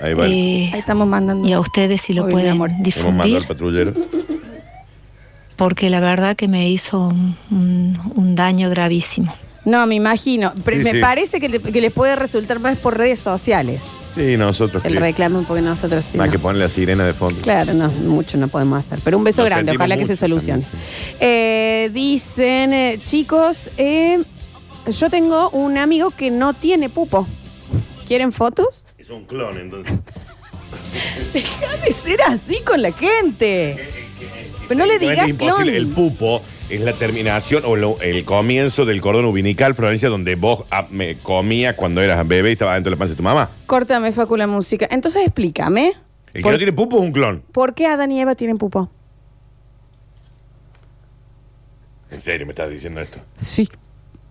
Ahí 0.00 0.14
va. 0.14 0.26
eh, 0.26 0.70
Ahí 0.72 0.78
estamos 0.80 1.06
mandando. 1.08 1.48
y 1.48 1.52
a 1.52 1.60
ustedes 1.60 2.00
si 2.02 2.12
lo 2.12 2.24
bien, 2.24 2.30
pueden 2.32 2.50
amor. 2.52 2.70
Difundir. 2.80 3.36
al 3.38 3.46
patrullero. 3.46 3.94
porque 5.56 5.90
la 5.90 6.00
verdad 6.00 6.36
que 6.36 6.46
me 6.48 6.68
hizo 6.70 7.08
un, 7.08 7.36
un- 7.50 7.98
un 8.14 8.34
daño 8.36 8.70
gravísimo. 8.70 9.34
No, 9.64 9.86
me 9.86 9.96
imagino. 9.96 10.52
Pero 10.64 10.78
Sí, 10.78 10.84
me 10.84 10.92
sí. 10.92 10.98
parece 11.00 11.40
que, 11.40 11.48
le- 11.48 11.60
que 11.60 11.80
les 11.80 11.92
puede 11.92 12.14
resultar 12.16 12.58
más 12.60 12.78
por 12.78 12.96
redes 12.96 13.18
sociales 13.18 13.84
Sí, 14.14 14.36
nosotros. 14.36 14.84
el 14.84 14.94
que- 14.94 15.00
reclamo, 15.00 15.42
porque 15.42 15.62
nosotros 15.62 16.04
sí. 16.10 16.16
Más 16.16 16.28
no. 16.28 16.32
que 16.32 16.38
ponerle 16.38 16.64
la 16.64 16.70
sirena 16.70 17.04
de 17.04 17.12
fondo. 17.12 17.40
Claro, 17.42 17.74
no, 17.74 17.88
mucho 17.90 18.38
no 18.38 18.48
podemos 18.48 18.78
hacer. 18.84 19.00
Pero 19.04 19.18
un 19.18 19.24
beso 19.24 19.44
grande, 19.44 19.72
ojalá 19.72 19.96
que 19.96 20.06
se 20.06 20.16
solucione. 20.16 20.62
Eh, 21.20 21.90
dicen, 21.92 22.72
eh, 22.72 23.00
chicos, 23.04 23.68
eh, 23.76 24.22
yo 24.90 25.10
tengo 25.10 25.50
un 25.50 25.78
amigo 25.78 26.10
que 26.10 26.30
no 26.30 26.54
tiene 26.54 26.88
pupo. 26.88 27.26
¿Quieren 28.06 28.32
fotos? 28.32 28.84
Es 28.96 29.10
un 29.10 29.24
clon, 29.26 29.58
entonces. 29.58 29.94
Deja 31.32 31.76
de 31.78 31.92
ser 31.92 32.20
así 32.22 32.60
con 32.64 32.80
la 32.82 32.92
gente. 32.92 33.76
Pero 34.66 34.78
no 34.80 34.86
le 34.86 34.94
No 34.94 35.00
digas 35.00 35.24
es 35.24 35.30
imposible. 35.30 35.72
clon. 35.72 35.74
El 35.74 35.86
pupo 35.88 36.42
es 36.70 36.80
la 36.80 36.92
terminación 36.92 37.62
o 37.66 37.76
lo- 37.76 38.00
el 38.00 38.24
comienzo 38.24 38.84
del 38.84 39.00
cordón 39.00 39.24
umbilical, 39.26 39.74
Florencia, 39.74 40.08
donde 40.08 40.34
vos 40.34 40.64
ah, 40.70 40.86
me 40.90 41.18
comías 41.18 41.74
cuando 41.74 42.00
eras 42.02 42.26
bebé 42.26 42.50
y 42.50 42.52
estaba 42.52 42.74
dentro 42.74 42.90
de 42.90 42.96
la 42.96 42.98
panza 42.98 43.12
de 43.12 43.16
tu 43.16 43.22
mamá. 43.22 43.50
Córtame, 43.66 44.12
Facu, 44.12 44.36
la 44.36 44.46
música. 44.46 44.86
Entonces 44.90 45.22
explícame. 45.24 45.94
El 46.28 46.32
que 46.34 46.42
¿Por, 46.42 46.52
no 46.52 46.58
tiene 46.58 46.72
pupo 46.72 46.96
es 46.98 47.02
un 47.02 47.12
clon. 47.12 47.42
por 47.52 47.74
qué 47.74 47.86
Adán 47.86 48.10
y 48.12 48.20
Eva 48.20 48.34
tienen 48.34 48.58
pupo? 48.58 48.90
¿En 52.10 52.20
serio 52.20 52.46
me 52.46 52.52
estás 52.52 52.70
diciendo 52.70 53.00
esto? 53.00 53.18
Sí. 53.36 53.68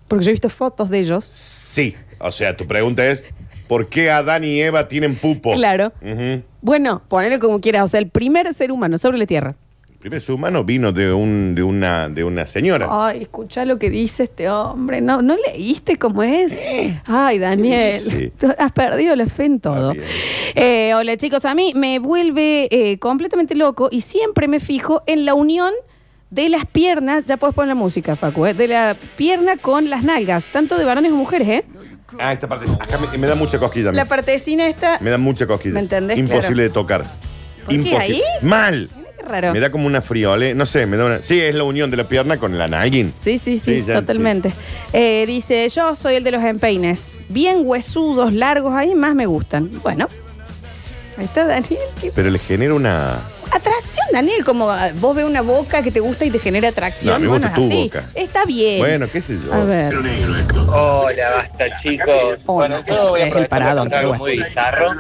Porque 0.08 0.26
yo 0.26 0.30
he 0.30 0.34
visto 0.34 0.50
fotos 0.50 0.90
de 0.90 1.00
ellos. 1.00 1.26
Sí. 1.26 1.96
O 2.20 2.32
sea, 2.32 2.56
tu 2.56 2.66
pregunta 2.66 3.06
es, 3.06 3.26
¿por 3.68 3.88
qué 3.90 4.10
Adán 4.10 4.44
y 4.44 4.62
Eva 4.62 4.88
tienen 4.88 5.16
pupo? 5.16 5.54
Claro. 5.54 5.92
Ujú. 6.02 6.44
Bueno, 6.62 7.02
ponelo 7.08 7.40
como 7.40 7.62
quieras. 7.62 7.84
O 7.84 7.88
sea, 7.88 8.00
el 8.00 8.10
primer 8.10 8.54
ser 8.54 8.72
humano 8.72 8.98
sobre 8.98 9.18
la 9.18 9.26
Tierra. 9.26 9.56
El 9.90 9.98
primer 9.98 10.22
ser 10.22 10.36
humano 10.36 10.64
vino 10.64 10.92
de, 10.92 11.12
un, 11.12 11.56
de, 11.56 11.64
una, 11.64 12.08
de 12.08 12.24
una 12.24 12.46
señora. 12.48 12.88
Ay, 12.90 13.24
escucha 13.24 13.66
lo 13.66 13.78
que 13.80 13.90
dice 13.90 14.24
este 14.24 14.50
hombre. 14.50 15.02
No, 15.02 15.22
¿no 15.22 15.36
leíste 15.36 15.98
cómo 15.98 16.24
es? 16.24 16.54
Ay, 17.06 17.40
Daniel. 17.40 18.32
Tú 18.40 18.54
Has 18.58 18.72
perdido 18.72 19.16
la 19.16 19.26
fe 19.28 19.46
en 19.46 19.60
todo. 19.60 19.94
Bien. 19.94 20.06
Eh, 20.56 20.94
hola, 20.96 21.18
chicos. 21.18 21.46
A 21.46 21.56
mí 21.56 21.74
me 21.76 22.00
vuelve 22.00 22.68
eh, 22.72 23.00
completamente 23.00 23.56
loco 23.56 23.90
y 23.92 24.02
siempre 24.02 24.48
me 24.48 24.60
fijo 24.60 25.04
en 25.08 25.26
la 25.26 25.34
unión 25.34 25.74
de 26.30 26.50
las 26.50 26.66
piernas. 26.66 27.24
Ya 27.26 27.38
puedes 27.38 27.56
poner 27.56 27.70
la 27.70 27.76
música, 27.76 28.16
Facu. 28.16 28.46
eh, 28.46 28.54
De 28.54 28.68
la 28.68 28.96
pierna 29.16 29.58
con 29.58 29.90
las 29.90 30.04
nalgas, 30.04 30.46
tanto 30.52 30.78
de 30.78 30.86
varones 30.86 31.12
como 31.12 31.24
mujeres, 31.24 31.48
¿eh? 31.48 31.66
Ah, 32.20 32.32
esta 32.34 32.48
parte. 32.48 32.66
Acá 32.80 32.98
me, 32.98 33.18
me 33.18 33.28
da 33.28 33.36
mucha 33.36 33.60
cosquilla. 33.60 33.90
a 33.90 33.92
mí. 33.92 33.98
La 33.98 34.06
partecina 34.06 34.68
esta. 34.68 34.98
Me 35.02 35.10
da 35.10 35.18
mucha 35.18 35.46
cosquilla. 35.46 35.74
¿Me 35.74 35.82
entendés? 35.82 36.18
Imposible 36.18 36.64
de 36.64 36.70
tocar. 36.70 37.06
qué 37.68 37.76
Imposible. 37.76 38.02
ahí? 38.04 38.22
Mal. 38.42 38.90
Qué 39.18 39.24
raro. 39.26 39.52
Me 39.54 39.60
da 39.60 39.70
como 39.72 39.88
una 39.88 40.02
friole. 40.02 40.54
No 40.56 40.66
sé, 40.66 40.86
me 40.86 40.96
da 40.96 41.06
una. 41.06 41.22
Sí, 41.22 41.40
es 41.40 41.54
la 41.54 41.64
unión 41.66 41.92
de 41.92 41.98
la 41.98 42.08
pierna 42.08 42.38
con 42.38 42.58
la 42.58 42.68
nalguín. 42.68 43.12
Sí, 43.20 43.38
sí, 43.38 43.58
sí, 43.58 43.82
Sí, 43.82 43.84
ya, 43.86 43.96
totalmente. 43.96 44.54
Eh, 44.94 45.26
dice, 45.28 45.68
yo 45.70 45.96
soy 45.96 46.16
el 46.16 46.24
de 46.24 46.32
los 46.32 46.44
empeines. 46.44 47.10
Bien 47.28 47.58
huesudos, 47.64 48.32
largos, 48.32 48.74
ahí 48.74 48.96
más 48.96 49.14
me 49.14 49.26
gustan. 49.26 49.70
Bueno, 49.84 50.08
ahí 51.18 51.26
está 51.26 51.46
Daniel. 51.46 51.80
Qué 52.00 52.12
Pero 52.16 52.30
le 52.30 52.40
genera 52.40 52.74
una. 52.74 53.20
Atracción, 53.52 54.06
Daniel, 54.12 54.44
como 54.44 54.70
ah, 54.70 54.90
vos 54.96 55.16
ves 55.16 55.26
una 55.26 55.42
boca 55.42 55.82
que 55.84 55.92
te 55.92 56.00
gusta 56.00 56.26
y 56.26 56.32
te 56.32 56.40
genera 56.40 56.70
atracción. 56.70 57.10
No, 57.12 57.16
a 57.16 57.20
mí 57.20 57.24
me 57.24 57.30
bueno, 57.30 57.48
gusta 57.48 57.62
es 57.62 57.68
tu 57.68 57.74
así. 57.74 57.84
boca. 57.86 58.04
Está 58.16 58.46
bien. 58.46 58.80
Bueno, 58.80 59.08
qué 59.12 59.22
sé 59.22 59.38
yo. 59.44 59.54
A 59.54 59.64
ver. 59.64 59.96
Hola, 60.68 61.30
basta 61.36 61.76
chicos. 61.76 62.44
Hola, 62.46 62.82
Bueno, 62.82 62.84
yo 62.86 63.10
voy 63.10 63.22
a 63.22 63.26
aprovechar 63.28 63.50
para 63.50 63.66
parado, 63.66 63.80
contar 63.82 64.00
algo 64.02 64.14
muy 64.16 64.38
bizarro, 64.38 64.92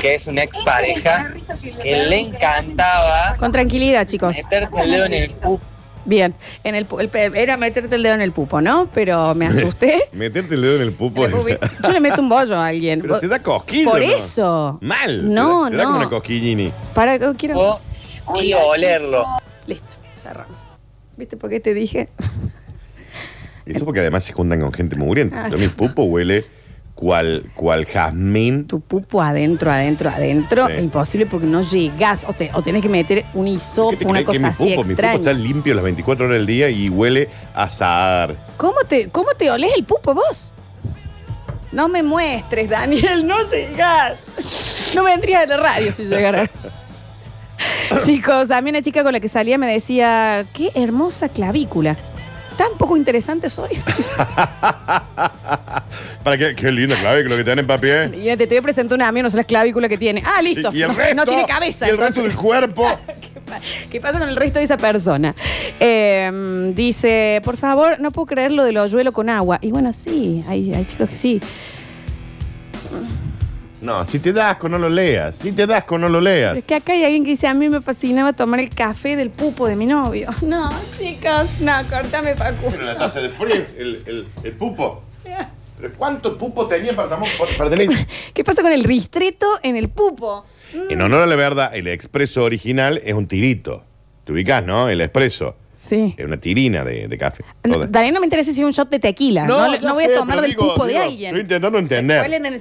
que 0.00 0.14
es 0.14 0.26
una 0.26 0.42
expareja 0.42 1.32
que 1.82 1.96
le 2.06 2.18
encantaba 2.20 3.36
Con 3.38 3.52
tranquilidad, 3.52 4.06
chicos. 4.06 4.36
meterte 4.36 4.80
el 4.82 4.90
dedo 4.90 5.04
en 5.06 5.14
el 5.14 5.30
pu. 5.30 5.60
Bien. 6.04 6.34
En 6.64 6.74
el, 6.74 6.88
pu- 6.88 7.00
el 7.00 7.08
pe- 7.08 7.32
era 7.34 7.56
meterte 7.56 7.94
el 7.96 8.02
dedo 8.02 8.14
en 8.14 8.20
el 8.20 8.32
pupo, 8.32 8.60
¿no? 8.60 8.88
Pero 8.94 9.34
me 9.34 9.46
asusté. 9.48 10.08
Meterte 10.12 10.54
el 10.54 10.62
dedo 10.62 10.76
en 10.76 10.82
el 10.82 10.92
pupo. 10.92 11.24
En 11.26 11.32
el 11.32 11.38
pupi. 11.38 11.52
Yo 11.82 11.92
le 11.92 12.00
meto 12.00 12.20
un 12.20 12.28
bollo 12.28 12.56
a 12.56 12.66
alguien. 12.66 13.00
Pero 13.00 13.20
te 13.20 13.28
da 13.28 13.42
cosquillo. 13.42 13.90
Por 13.90 14.00
¿no? 14.04 14.12
eso. 14.14 14.78
Mal. 14.82 15.32
No, 15.32 15.70
te 15.70 15.70
da, 15.70 15.70
te 15.70 15.76
da 15.76 15.82
no. 15.82 15.88
como 15.90 15.98
una 16.00 16.10
cosquillini. 16.10 16.72
Para, 16.94 17.18
quiero. 17.34 17.58
o- 18.26 18.40
y 18.42 18.52
olerlo. 18.54 19.24
Listo, 19.66 19.86
cerramos. 20.18 20.56
¿Viste 21.16 21.36
por 21.36 21.48
qué 21.50 21.60
te 21.60 21.74
dije? 21.74 22.08
Eso 23.66 23.84
porque 23.84 24.00
además 24.00 24.24
se 24.24 24.32
juntan 24.32 24.60
con 24.60 24.72
gente 24.72 24.96
mugrienta. 24.96 25.46
Ah, 25.46 25.48
Yo, 25.48 25.56
mi 25.58 25.68
pupo 25.68 26.04
huele 26.04 26.44
cual, 26.94 27.50
cual 27.54 27.86
jazmín. 27.86 28.66
Tu 28.66 28.80
pupo 28.80 29.22
adentro, 29.22 29.70
adentro, 29.70 30.10
adentro. 30.10 30.66
Sí. 30.68 30.74
Imposible 30.74 31.26
porque 31.26 31.46
no 31.46 31.62
llegas. 31.62 32.24
O, 32.28 32.32
te, 32.32 32.50
o 32.54 32.62
tenés 32.62 32.82
que 32.82 32.88
meter 32.88 33.24
un 33.34 33.44
¿Qué 33.46 33.52
hisopo, 33.52 34.08
una 34.08 34.12
crees 34.12 34.18
que 34.18 34.24
cosa 34.24 34.38
mi 34.40 34.46
así 34.46 34.58
pupo? 34.58 34.70
Mi 34.70 34.76
pupo 34.76 34.90
extraña. 34.90 35.14
está 35.16 35.32
limpio 35.32 35.74
las 35.74 35.84
24 35.84 36.26
horas 36.26 36.38
del 36.38 36.46
día 36.46 36.70
y 36.70 36.88
huele 36.88 37.28
a 37.54 37.64
azahar. 37.64 38.34
¿Cómo, 38.56 38.78
te, 38.88 39.08
¿Cómo 39.08 39.28
te 39.36 39.50
olés 39.50 39.72
el 39.76 39.84
pupo 39.84 40.14
vos? 40.14 40.52
No 41.72 41.88
me 41.88 42.02
muestres, 42.04 42.70
Daniel, 42.70 43.26
no 43.26 43.36
llegas. 43.48 44.16
No 44.94 45.02
vendrías 45.02 45.42
a 45.42 45.46
la 45.46 45.56
radio 45.56 45.92
si 45.92 46.04
llegara. 46.04 46.48
Chicos, 48.04 48.50
a 48.50 48.60
mí 48.60 48.70
una 48.70 48.82
chica 48.82 49.02
con 49.02 49.12
la 49.12 49.20
que 49.20 49.28
salía 49.28 49.58
me 49.58 49.70
decía, 49.70 50.46
qué 50.52 50.70
hermosa 50.74 51.28
clavícula. 51.28 51.96
Tan 52.56 52.68
poco 52.78 52.96
interesante 52.96 53.50
soy. 53.50 53.70
Para 56.24 56.38
qué, 56.38 56.54
qué 56.56 56.72
linda 56.72 56.96
clave 56.96 57.22
que 57.22 57.28
lo 57.28 57.36
que 57.36 57.44
tienen 57.44 57.66
papi, 57.66 57.86
¿eh? 57.90 58.10
Y 58.14 58.24
te, 58.24 58.38
te 58.38 58.46
voy 58.46 58.56
a 58.56 58.62
presentar 58.62 58.96
una 58.96 59.08
amiga, 59.08 59.24
no 59.24 59.30
sé 59.30 59.36
la 59.36 59.44
clavícula 59.44 59.88
que 59.90 59.98
tiene. 59.98 60.22
Ah, 60.24 60.40
listo. 60.40 60.70
Y 60.72 60.80
el 60.82 60.88
no, 60.88 60.94
resto. 60.94 61.14
no 61.16 61.26
tiene 61.26 61.44
cabeza. 61.46 61.86
Y 61.86 61.90
el 61.90 61.98
resto 61.98 62.22
del 62.22 62.34
cuerpo. 62.34 62.88
¿Qué, 63.20 63.40
pa- 63.40 63.60
qué 63.90 64.00
pasa 64.00 64.18
con 64.18 64.28
el 64.30 64.36
resto 64.36 64.58
de 64.58 64.64
esa 64.64 64.78
persona? 64.78 65.34
Eh, 65.78 66.72
dice, 66.74 67.42
por 67.44 67.58
favor, 67.58 68.00
no 68.00 68.10
puedo 68.10 68.24
creer 68.26 68.52
lo 68.52 68.64
del 68.64 68.78
hoyuelo 68.78 69.12
con 69.12 69.28
agua. 69.28 69.58
Y 69.60 69.70
bueno, 69.70 69.92
sí, 69.92 70.42
hay, 70.48 70.72
hay 70.72 70.86
chicos 70.86 71.10
que 71.10 71.16
sí. 71.16 71.40
No, 73.82 74.02
si 74.06 74.18
te 74.18 74.32
das 74.32 74.52
asco, 74.52 74.68
no 74.70 74.78
lo 74.78 74.88
leas. 74.88 75.34
Si 75.36 75.52
te 75.52 75.66
das 75.66 75.80
asco, 75.80 75.98
no 75.98 76.08
lo 76.08 76.20
leas. 76.22 76.52
Pero 76.52 76.60
es 76.60 76.64
que 76.64 76.74
acá 76.74 76.92
hay 76.94 77.04
alguien 77.04 77.22
que 77.24 77.32
dice, 77.32 77.46
a 77.46 77.52
mí 77.52 77.68
me 77.68 77.82
fascinaba 77.82 78.32
tomar 78.32 78.60
el 78.60 78.70
café 78.70 79.14
del 79.14 79.28
pupo 79.28 79.66
de 79.68 79.76
mi 79.76 79.84
novio. 79.86 80.30
No, 80.42 80.70
chicos, 80.98 81.60
no, 81.60 81.72
cortame, 81.90 82.34
Facu. 82.34 82.70
Pero 82.70 82.84
la 82.84 82.96
taza 82.96 83.20
de 83.20 83.28
Fries, 83.28 83.74
el, 83.78 84.02
el, 84.06 84.26
el 84.42 84.52
pupo. 84.52 85.02
¿Pero 85.84 85.96
cuánto 85.98 86.38
pupo 86.38 86.66
tenía 86.66 86.96
para, 86.96 87.18
para 87.58 87.68
tener? 87.68 87.90
¿Qué 88.32 88.42
pasa 88.42 88.62
con 88.62 88.72
el 88.72 88.84
ristreto 88.84 89.60
en 89.62 89.76
el 89.76 89.90
pupo? 89.90 90.46
En 90.72 90.98
honor 91.02 91.24
a 91.24 91.26
la 91.26 91.36
verdad, 91.36 91.76
el 91.76 91.88
expreso 91.88 92.42
original 92.42 93.02
es 93.04 93.12
un 93.12 93.26
tirito. 93.26 93.84
Te 94.24 94.32
ubicás, 94.32 94.64
¿no? 94.64 94.88
El 94.88 95.02
expreso. 95.02 95.56
Sí. 95.88 96.14
Es 96.16 96.24
una 96.24 96.38
tirina 96.38 96.82
de, 96.84 97.08
de 97.08 97.18
café. 97.18 97.44
Toda. 97.62 97.86
Daniel, 97.86 98.14
no 98.14 98.20
me 98.20 98.26
interesa 98.26 98.52
si 98.52 98.60
es 98.60 98.64
un 98.66 98.72
shot 98.72 98.88
de 98.90 98.98
tequila. 98.98 99.46
No, 99.46 99.72
ya 99.74 99.80
no 99.80 99.94
voy 99.94 100.04
a 100.04 100.14
tomar 100.14 100.36
pero 100.36 100.42
del 100.42 100.50
digo- 100.52 100.72
pupo 100.74 100.86
de 100.86 100.92
digo, 100.94 101.04
alguien. 101.04 101.26
Estoy 101.28 101.40
intentando 101.42 101.70
¿Cuál 101.78 101.82
entender. 101.82 102.16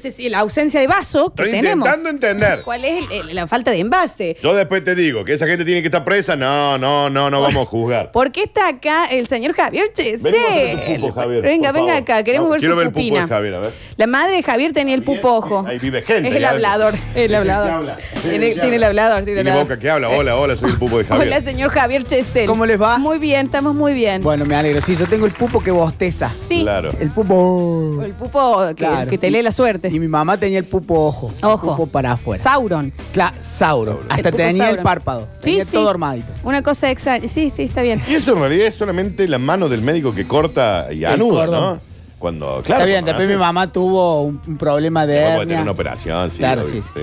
es 0.05 0.19
la, 0.31 0.39
ausencia 0.39 0.79
de 0.81 0.87
vaso 0.87 1.33
que 1.33 1.43
Estoy 1.43 1.59
tenemos? 1.61 1.87
intentando 1.87 2.09
entender. 2.09 2.59
¿Cuál 2.65 2.85
es 2.85 3.05
el- 3.11 3.29
el- 3.29 3.35
la 3.35 3.47
falta 3.47 3.71
de 3.71 3.79
envase? 3.79 4.37
Yo 4.41 4.53
después 4.53 4.83
te 4.83 4.95
digo 4.95 5.23
que 5.23 5.33
esa 5.33 5.47
gente 5.47 5.63
tiene 5.65 5.81
que 5.81 5.87
estar 5.87 6.03
presa. 6.03 6.35
No, 6.35 6.77
no, 6.77 7.09
no, 7.09 7.29
no 7.29 7.41
vamos 7.41 7.63
a 7.63 7.69
juzgar. 7.69 8.11
¿Por 8.11 8.31
qué 8.31 8.43
está 8.43 8.67
acá 8.67 9.05
el 9.05 9.27
señor 9.27 9.53
Javier 9.53 9.91
Chesel? 9.93 10.33
Tu 10.33 11.01
pupo, 11.01 11.13
Javier, 11.13 11.41
Venga, 11.41 11.69
por 11.69 11.75
venga 11.81 11.93
favor. 11.93 12.01
acá, 12.03 12.23
queremos 12.23 12.47
No, 12.47 12.51
ver 12.51 12.59
quiero 12.59 12.73
su 12.75 12.77
ver 12.77 12.87
el 12.87 12.93
pupo 12.93 13.01
pupina. 13.05 13.21
de 13.21 13.27
Javier, 13.27 13.53
a 13.55 13.59
ver. 13.59 13.71
La 13.97 14.07
madre 14.07 14.35
de 14.35 14.43
Javier 14.43 14.73
tenía 14.73 14.95
el 14.95 15.03
pupo 15.03 15.31
ojo. 15.37 15.65
Ahí 15.65 15.79
vive 15.79 16.01
gente. 16.01 16.29
Es 16.29 16.35
el 16.35 16.43
ahí 16.45 16.53
hablador, 16.55 16.93
el 17.15 17.29
Sí, 17.29 17.35
hablador. 17.35 17.69
habla. 17.69 17.95
Sí, 18.21 18.29
Tiene, 18.29 18.47
que 18.49 18.53
tiene 18.55 18.63
habla. 18.63 18.75
el 18.75 18.83
hablador, 18.83 19.23
tiene 19.23 19.31
el 19.31 19.35
Tiene 19.45 19.49
hablador. 19.51 19.67
boca 19.69 19.79
que 19.79 19.89
habla. 19.89 20.09
Hola, 20.09 20.35
hola, 20.35 20.55
soy 20.55 20.71
el 20.71 20.77
pupo 20.77 20.97
de 20.97 21.05
Javier. 21.05 21.27
Hola, 21.27 21.41
señor 21.41 21.69
Javier 21.71 22.05
Chesel. 22.05 22.45
¿Cómo 22.47 22.65
les 22.65 22.81
va? 22.81 22.97
Muy 22.97 23.12
bien, 23.19 23.47
estamos 23.47 23.75
muy 23.75 23.93
bien. 23.93 24.21
Bueno, 24.23 24.45
me 24.45 24.55
alegro. 24.55 24.81
Sí, 24.81 24.95
yo 24.95 25.05
tengo 25.07 25.25
el 25.25 25.31
pupo 25.31 25.61
que 25.61 25.71
bosteza. 25.71 26.31
sí, 26.47 26.61
Claro. 26.61 26.91
El 26.99 27.09
pupo. 27.09 28.01
el 28.03 28.11
pupo 28.13 28.61
que, 28.69 28.75
Claro. 28.75 29.09
que 29.09 29.17
te 29.17 29.29
lee 29.31 29.41
la 29.41 29.51
suerte. 29.51 29.89
Y 29.89 29.99
mi 29.99 30.07
mamá 30.07 30.37
tenía 30.37 30.59
el 30.59 30.65
pupo 30.65 31.07
ojo. 31.07 31.31
El 31.41 31.45
Ojo. 31.49 31.67
pupo 31.71 31.87
para 31.87 32.13
afuera. 32.13 32.41
Sauron. 32.41 32.93
Claro, 33.13 33.35
Sauron. 33.41 33.99
Hasta 34.09 34.31
pupo 34.31 34.37
tenía 34.37 34.63
Sauron. 34.63 34.77
el 34.79 34.83
párpado. 34.83 35.27
Sí, 35.35 35.51
Tenía 35.51 35.65
sí. 35.65 35.71
todo 35.71 35.89
armadito. 35.89 36.31
Una 36.43 36.61
cosa 36.61 36.89
extraña. 36.91 37.27
Sí, 37.27 37.51
sí, 37.55 37.63
está 37.63 37.81
bien. 37.81 38.01
Y 38.07 38.15
eso 38.15 38.33
en 38.33 38.39
realidad 38.39 38.67
es 38.67 38.75
solamente 38.75 39.27
la 39.27 39.37
mano 39.39 39.69
del 39.69 39.81
médico 39.81 40.13
que 40.13 40.25
corta 40.25 40.87
y 40.91 40.99
El 41.05 41.13
anuda, 41.13 41.45
cordón. 41.45 41.61
¿no? 41.75 41.93
Cuando, 42.19 42.45
claro. 42.63 42.83
Está 42.83 42.85
bien, 42.85 42.95
cuando 43.03 43.07
después 43.07 43.27
nace, 43.27 43.37
mi 43.37 43.39
mamá 43.39 43.71
tuvo 43.71 44.21
un, 44.21 44.41
un 44.47 44.57
problema 44.57 45.05
de 45.05 45.13
después 45.15 45.31
puede 45.31 45.41
hernia. 45.41 45.53
tener 45.55 45.61
una 45.63 45.71
operación, 45.71 46.31
sí. 46.31 46.37
Claro, 46.37 46.61
obvio, 46.61 46.81
sí, 46.81 46.89
sí. 46.93 47.01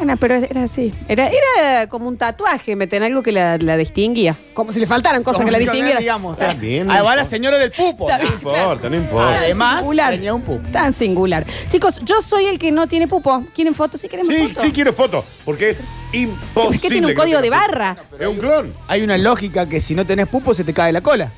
Bueno, 0.00 0.16
pero 0.16 0.36
era 0.36 0.62
así. 0.64 0.94
Era, 1.08 1.28
era 1.28 1.86
como 1.86 2.08
un 2.08 2.16
tatuaje, 2.16 2.74
meten 2.74 3.02
algo 3.02 3.22
que 3.22 3.32
la, 3.32 3.58
la 3.58 3.76
distinguía. 3.76 4.34
Como 4.54 4.72
si 4.72 4.80
le 4.80 4.86
faltaran 4.86 5.22
cosas 5.22 5.36
Como 5.42 5.46
que 5.48 5.52
la 5.52 5.58
si 5.58 5.64
distinguieran. 5.64 6.00
digamos, 6.00 6.36
o 6.36 6.40
sea, 6.40 6.50
ahí 6.58 6.84
va 7.04 7.16
la 7.16 7.24
señora 7.24 7.58
del 7.58 7.70
pupo. 7.70 8.08
Está 8.08 8.16
No 8.16 8.22
bien. 8.22 8.34
importa, 8.34 8.88
no 8.88 8.96
importa. 8.96 9.38
Además, 9.40 9.80
singular. 9.80 10.10
tenía 10.14 10.32
un 10.32 10.40
pupo. 10.40 10.66
Tan 10.72 10.94
singular. 10.94 11.44
Chicos, 11.68 12.00
yo 12.02 12.22
soy 12.22 12.46
el 12.46 12.58
que 12.58 12.72
no 12.72 12.86
tiene 12.86 13.08
pupo. 13.08 13.44
¿Quieren 13.54 13.74
fotos? 13.74 14.00
Sí, 14.00 14.08
queremos 14.08 14.32
Sí, 14.34 14.48
fotos. 14.48 14.62
sí 14.62 14.72
quiero 14.72 14.94
foto, 14.94 15.22
porque 15.44 15.68
es 15.68 15.80
imposible. 16.14 16.76
Es 16.76 16.80
que 16.82 16.88
tiene 16.88 17.06
un 17.06 17.12
que 17.12 17.16
no 17.16 17.20
código 17.22 17.36
de 17.42 17.50
tenga 17.50 17.58
barra. 17.58 17.96
Es 18.18 18.26
un 18.26 18.36
clon. 18.38 18.72
Hay 18.88 19.02
una 19.02 19.18
lógica 19.18 19.68
que 19.68 19.82
si 19.82 19.94
no 19.94 20.06
tenés 20.06 20.28
pupo 20.28 20.54
se 20.54 20.64
te 20.64 20.72
cae 20.72 20.92
la 20.94 21.02
cola. 21.02 21.30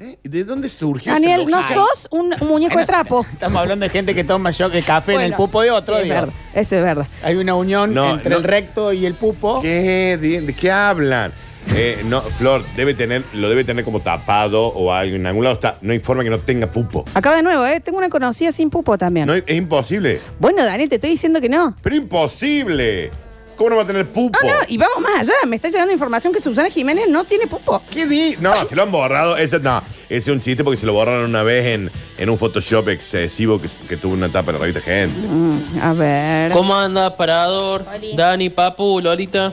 ¿Eh? 0.00 0.16
¿De 0.22 0.44
dónde 0.44 0.68
surgió 0.68 1.12
Daniel, 1.12 1.40
esa 1.40 1.50
no 1.50 1.56
lógica? 1.56 1.74
sos 1.74 2.08
un, 2.12 2.32
muñeco 2.46 2.78
de 2.78 2.86
trapo. 2.86 3.26
Estamos 3.32 3.60
hablando 3.60 3.82
de 3.84 3.90
gente 3.90 4.14
que 4.14 4.22
toma 4.22 4.52
yo 4.52 4.70
que 4.70 4.82
café 4.82 5.14
en 5.14 5.20
el 5.22 5.30
Bueno, 5.32 5.36
pupo 5.38 5.60
de 5.62 5.72
otro. 5.72 5.94
sí, 5.96 6.02
es 6.02 6.04
digo. 6.04 6.14
verdad. 6.20 6.34
Eso 6.54 6.76
es 6.76 6.82
verdad. 6.82 7.06
Hay 7.24 7.34
una 7.34 7.54
unión 7.56 7.92
No, 7.94 8.10
entre 8.14 8.30
no. 8.30 8.36
el 8.36 8.44
recto 8.44 8.92
y 8.92 9.06
el 9.06 9.14
pupo. 9.14 9.60
¿Qué? 9.60 10.16
¿De, 10.20 10.40
de 10.42 10.54
qué 10.54 10.70
hablan? 10.70 11.32
Eh, 11.74 12.00
no, 12.06 12.20
Flor, 12.20 12.64
debe 12.76 12.94
tener, 12.94 13.24
lo 13.34 13.48
debe 13.50 13.64
tener 13.64 13.84
como 13.84 13.98
tapado 14.00 14.68
o 14.68 14.92
algo, 14.92 15.16
en 15.16 15.26
algún 15.26 15.42
lado 15.42 15.56
está. 15.56 15.78
No 15.82 15.92
hay 15.92 15.98
forma 15.98 16.22
que 16.22 16.30
no 16.30 16.38
tenga 16.38 16.68
pupo. 16.68 17.04
Acá 17.14 17.34
de 17.34 17.42
nuevo, 17.42 17.66
¿eh? 17.66 17.80
Tengo 17.80 17.98
una 17.98 18.08
conocida 18.08 18.52
sin 18.52 18.70
pupo 18.70 18.96
también. 18.96 19.26
No, 19.26 19.34
es 19.34 19.42
imposible. 19.48 20.20
Bueno, 20.38 20.64
Daniel, 20.64 20.88
te 20.88 20.94
estoy 20.94 21.10
diciendo 21.10 21.40
que 21.40 21.48
no. 21.48 21.74
Pero 21.82 21.96
imposible. 21.96 23.10
¿Cómo 23.58 23.70
no 23.70 23.76
va 23.76 23.82
a 23.82 23.86
tener 23.86 24.06
pupo? 24.06 24.38
No, 24.42 24.48
no, 24.48 24.54
y 24.68 24.78
vamos 24.78 25.00
más 25.00 25.20
allá. 25.22 25.34
Me 25.46 25.56
está 25.56 25.68
llegando 25.68 25.92
información 25.92 26.32
que 26.32 26.40
Susana 26.40 26.70
Jiménez 26.70 27.08
no 27.08 27.24
tiene 27.24 27.46
pupo. 27.48 27.82
¿Qué 27.90 28.06
di? 28.06 28.36
No, 28.40 28.64
se 28.64 28.74
lo 28.76 28.84
han 28.84 28.90
borrado. 28.92 29.36
Ese, 29.36 29.58
no, 29.58 29.82
ese 30.08 30.16
es 30.18 30.28
un 30.28 30.40
chiste 30.40 30.62
porque 30.64 30.76
se 30.78 30.86
lo 30.86 30.92
borraron 30.92 31.24
una 31.24 31.42
vez 31.42 31.66
en, 31.66 31.90
en 32.16 32.30
un 32.30 32.38
Photoshop 32.38 32.88
excesivo 32.88 33.60
que, 33.60 33.68
que 33.88 33.96
tuvo 33.96 34.14
una 34.14 34.26
etapa 34.26 34.52
en 34.52 34.58
la 34.58 34.60
revista 34.64 34.80
Gente. 34.80 35.18
Mm, 35.28 35.80
a 35.82 35.92
ver. 35.92 36.52
¿Cómo 36.52 36.74
anda, 36.76 37.16
Parador? 37.16 37.84
Oli. 37.92 38.14
Dani, 38.16 38.48
Papu, 38.48 39.00
Lolita. 39.00 39.52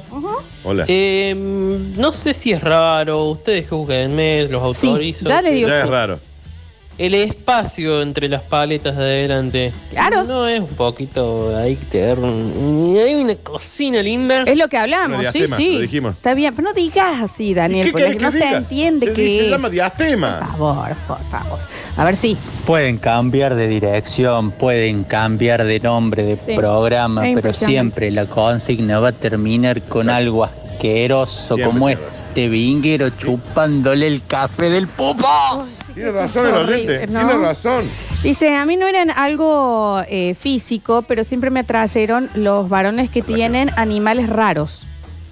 Hola. 0.63 0.85
Eh, 0.87 1.33
no 1.35 2.13
sé 2.13 2.33
si 2.35 2.51
es 2.53 2.61
raro, 2.61 3.25
ustedes 3.25 3.67
juzguenme, 3.69 4.47
los 4.49 4.77
Sí, 4.77 4.87
autorizo. 4.87 5.25
ya 5.25 5.41
le 5.41 5.51
digo 5.51 5.67
ya 5.67 5.81
sí. 5.81 5.83
es 5.85 5.89
raro. 5.89 6.19
El 6.97 7.13
espacio 7.13 8.01
entre 8.01 8.29
las 8.29 8.41
paletas 8.43 8.95
de 8.95 9.03
adelante. 9.03 9.73
Claro. 9.89 10.23
No 10.23 10.47
es 10.47 10.61
un 10.61 10.67
poquito 10.67 11.53
ahí 11.57 11.75
que 11.75 11.85
te 11.85 12.03
Hay 12.11 13.15
una 13.15 13.35
cocina 13.35 14.01
linda. 14.01 14.43
Es 14.43 14.57
lo 14.57 14.69
que 14.69 14.77
hablamos, 14.77 15.19
Una 15.19 15.31
sí, 15.31 15.39
diastema, 15.39 15.57
sí. 15.57 15.73
lo 15.75 15.79
dijimos. 15.81 16.15
Está 16.15 16.33
bien, 16.33 16.55
pero 16.55 16.69
no 16.69 16.73
digas 16.73 17.21
así, 17.21 17.53
Daniel, 17.53 17.87
¿Qué 17.87 17.91
porque 17.91 18.03
querés 18.05 18.17
que 18.17 18.23
no 18.23 18.31
se 18.31 18.37
diga? 18.37 18.57
entiende 18.57 19.07
se 19.07 19.13
qué 19.13 19.21
dice, 19.23 19.35
es. 19.39 19.43
Se 19.45 19.49
llama 19.51 19.69
diastema. 19.69 20.39
Por 20.39 20.47
favor, 20.47 20.95
por 21.07 21.23
favor. 21.29 21.59
A 21.97 22.05
ver, 22.05 22.15
sí. 22.15 22.37
Pueden 22.65 22.97
cambiar 22.97 23.55
de 23.55 23.67
dirección, 23.67 24.51
pueden 24.51 25.03
cambiar 25.03 25.65
de 25.65 25.79
nombre 25.81 26.23
de 26.23 26.37
Sí. 26.37 26.55
programa, 26.55 27.21
Es 27.27 27.35
pero 27.35 27.39
impresionante. 27.49 27.71
siempre 27.73 28.11
la 28.11 28.25
consigna 28.25 28.99
va 29.01 29.09
a 29.09 29.11
terminar 29.11 29.81
con 29.81 30.09
algo 30.09 30.45
asqueroso 30.45 31.55
Siempre 31.55 31.65
como 31.65 31.89
este 31.89 32.47
vinguero 32.49 33.09
chupándole 33.09 34.07
el 34.07 34.25
café 34.25 34.69
del 34.69 34.87
pupo. 34.87 35.27
Tiene 35.95 36.11
razón 36.11 36.47
el 36.49 36.53
oyente. 36.53 37.07
¿no? 37.07 37.19
Tiene 37.27 37.33
razón. 37.43 37.85
Dice, 38.21 38.55
a 38.55 38.65
mí 38.65 38.75
no 38.77 38.85
eran 38.87 39.09
algo 39.09 40.01
eh, 40.07 40.35
físico, 40.39 41.01
pero 41.07 41.23
siempre 41.23 41.49
me 41.49 41.61
atrayeron 41.61 42.29
los 42.35 42.69
varones 42.69 43.09
que 43.09 43.21
tienen 43.23 43.71
animales 43.77 44.29
raros. 44.29 44.83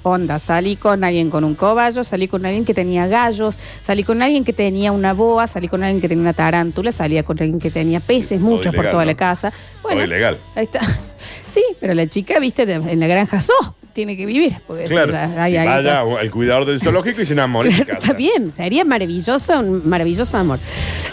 Onda, 0.05 0.37
salí 0.39 0.75
con 0.75 1.03
alguien 1.05 1.29
con 1.29 1.45
un 1.45 1.55
cobayo, 1.55 2.03
salí 2.03 2.27
con 2.27 2.45
alguien 2.45 2.65
que 2.65 2.73
tenía 2.73 3.07
gallos, 3.07 3.57
salí 3.81 4.03
con 4.03 4.21
alguien 4.21 4.43
que 4.43 4.51
tenía 4.51 4.91
una 4.91 5.13
boa, 5.13 5.47
salí 5.47 5.69
con 5.69 5.81
alguien 5.81 6.01
que 6.01 6.09
tenía 6.09 6.21
una 6.23 6.33
tarántula, 6.33 6.91
salía 6.91 7.23
con 7.23 7.37
alguien 7.41 7.57
que 7.59 7.71
tenía 7.71 8.01
peces, 8.01 8.39
Todo 8.41 8.49
muchos 8.49 8.75
por 8.75 8.83
ilegal, 8.83 8.91
toda 8.91 9.03
¿no? 9.05 9.11
la 9.11 9.15
casa. 9.15 9.53
Todo 9.81 10.03
ilegal. 10.03 10.37
Ahí 10.55 10.63
está. 10.65 10.79
Sí, 11.47 11.63
pero 11.79 11.93
la 11.93 12.05
chica, 12.07 12.37
viste, 12.39 12.65
de- 12.65 12.73
en 12.73 12.99
la 12.99 13.07
granja 13.07 13.39
So, 13.39 13.53
tiene 13.93 14.17
que 14.17 14.25
vivir. 14.25 14.57
Porque 14.67 14.85
Claro. 14.85 15.11
ya 15.11 15.41
hay 15.43 15.51
si 15.51 15.57
vaya 15.67 16.01
al 16.01 16.31
cuidador 16.31 16.65
del 16.65 16.79
zoológico 16.81 17.21
y 17.21 17.25
se 17.25 17.33
enamora 17.33 17.69
en 17.69 17.75
Claro, 17.75 17.91
casa. 17.93 17.99
está 18.07 18.13
bien, 18.17 18.51
sería 18.51 18.83
maravilloso, 18.85 19.59
un 19.59 19.87
maravilloso 19.87 20.35
amor. 20.37 20.59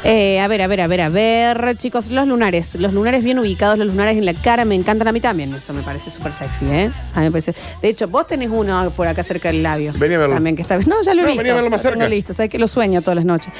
Eh, 0.04 0.40
a 0.40 0.48
ver, 0.48 0.62
a 0.62 0.66
ver, 0.66 0.80
a 0.80 0.86
ver, 0.88 1.00
a 1.02 1.08
ver, 1.08 1.76
chicos, 1.76 2.08
los 2.10 2.26
lunares, 2.26 2.74
los 2.76 2.92
lunares 2.92 3.22
bien 3.22 3.38
ubicados, 3.38 3.78
los 3.78 3.86
lunares 3.88 4.16
en 4.16 4.24
la 4.24 4.34
cara, 4.34 4.64
me 4.64 4.74
encantan 4.74 5.06
a 5.08 5.12
mí 5.12 5.20
también, 5.20 5.54
eso 5.54 5.72
me 5.72 5.82
parece 5.82 6.10
súper 6.10 6.32
sexy, 6.32 6.66
¿eh? 6.70 6.90
A 7.14 7.18
mí 7.20 7.24
me 7.26 7.30
parece. 7.30 7.54
De 7.82 7.88
hecho, 7.88 8.08
vos 8.08 8.26
tenés 8.26 8.48
uno 8.50 8.90
por 8.96 9.06
acá 9.06 9.22
cerca 9.22 9.48
del 9.52 9.62
labio. 9.62 9.92
Vení 9.96 10.14
a 10.14 10.18
verlo. 10.18 10.34
También 10.34 10.56
que 10.56 10.62
está. 10.62 10.78
No, 10.78 11.02
ya 11.02 11.14
lo 11.14 11.20
he 11.20 11.24
No, 11.24 11.26
visto. 11.28 11.38
vení 11.42 11.50
a 11.50 11.54
verlo 11.54 11.70
más 11.70 11.84
Lo 11.84 11.90
tengo 11.90 12.02
cerca. 12.02 12.14
listo, 12.14 12.32
sabes 12.34 12.50
que 12.50 12.58
lo 12.58 12.66
sueño 12.66 13.02
todas 13.02 13.16
las 13.16 13.24
noches. 13.24 13.52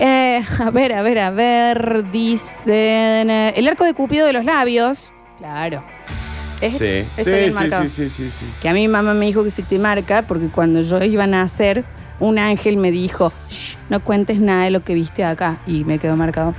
Eh, 0.00 0.40
a 0.58 0.70
ver, 0.70 0.92
a 0.94 1.02
ver, 1.02 1.18
a 1.18 1.30
ver, 1.30 2.10
dicen. 2.10 3.30
eh, 3.30 3.52
el 3.56 3.68
arco 3.68 3.84
de 3.84 3.94
Cupido 3.94 4.26
de 4.26 4.32
los 4.32 4.44
labios. 4.44 5.12
Claro. 5.38 5.84
¿Es- 6.62 6.78
Sí, 6.78 7.04
está 7.16 7.24
sí, 7.24 7.30
bien 7.30 7.48
sí, 7.48 7.54
marcado? 7.54 7.82
sí, 7.88 7.88
sí, 7.88 8.08
sí, 8.08 8.30
sí. 8.30 8.46
Que 8.60 8.68
a 8.68 8.72
mi 8.72 8.86
mamá 8.88 9.12
me 9.14 9.26
dijo 9.26 9.44
que 9.44 9.50
se 9.50 9.62
te 9.62 9.78
marca 9.78 10.22
porque 10.22 10.46
cuando 10.48 10.80
yo 10.80 11.02
iba 11.02 11.24
a 11.24 11.26
nacer, 11.26 11.84
un 12.20 12.38
ángel 12.38 12.76
me 12.76 12.90
dijo, 12.92 13.32
"Shh, 13.50 13.76
no 13.90 14.00
cuentes 14.00 14.40
nada 14.40 14.64
de 14.64 14.70
lo 14.70 14.80
que 14.84 14.94
viste 14.94 15.24
acá. 15.24 15.58
Y 15.66 15.84
me 15.84 15.98
quedó 15.98 16.16
marcado. 16.16 16.54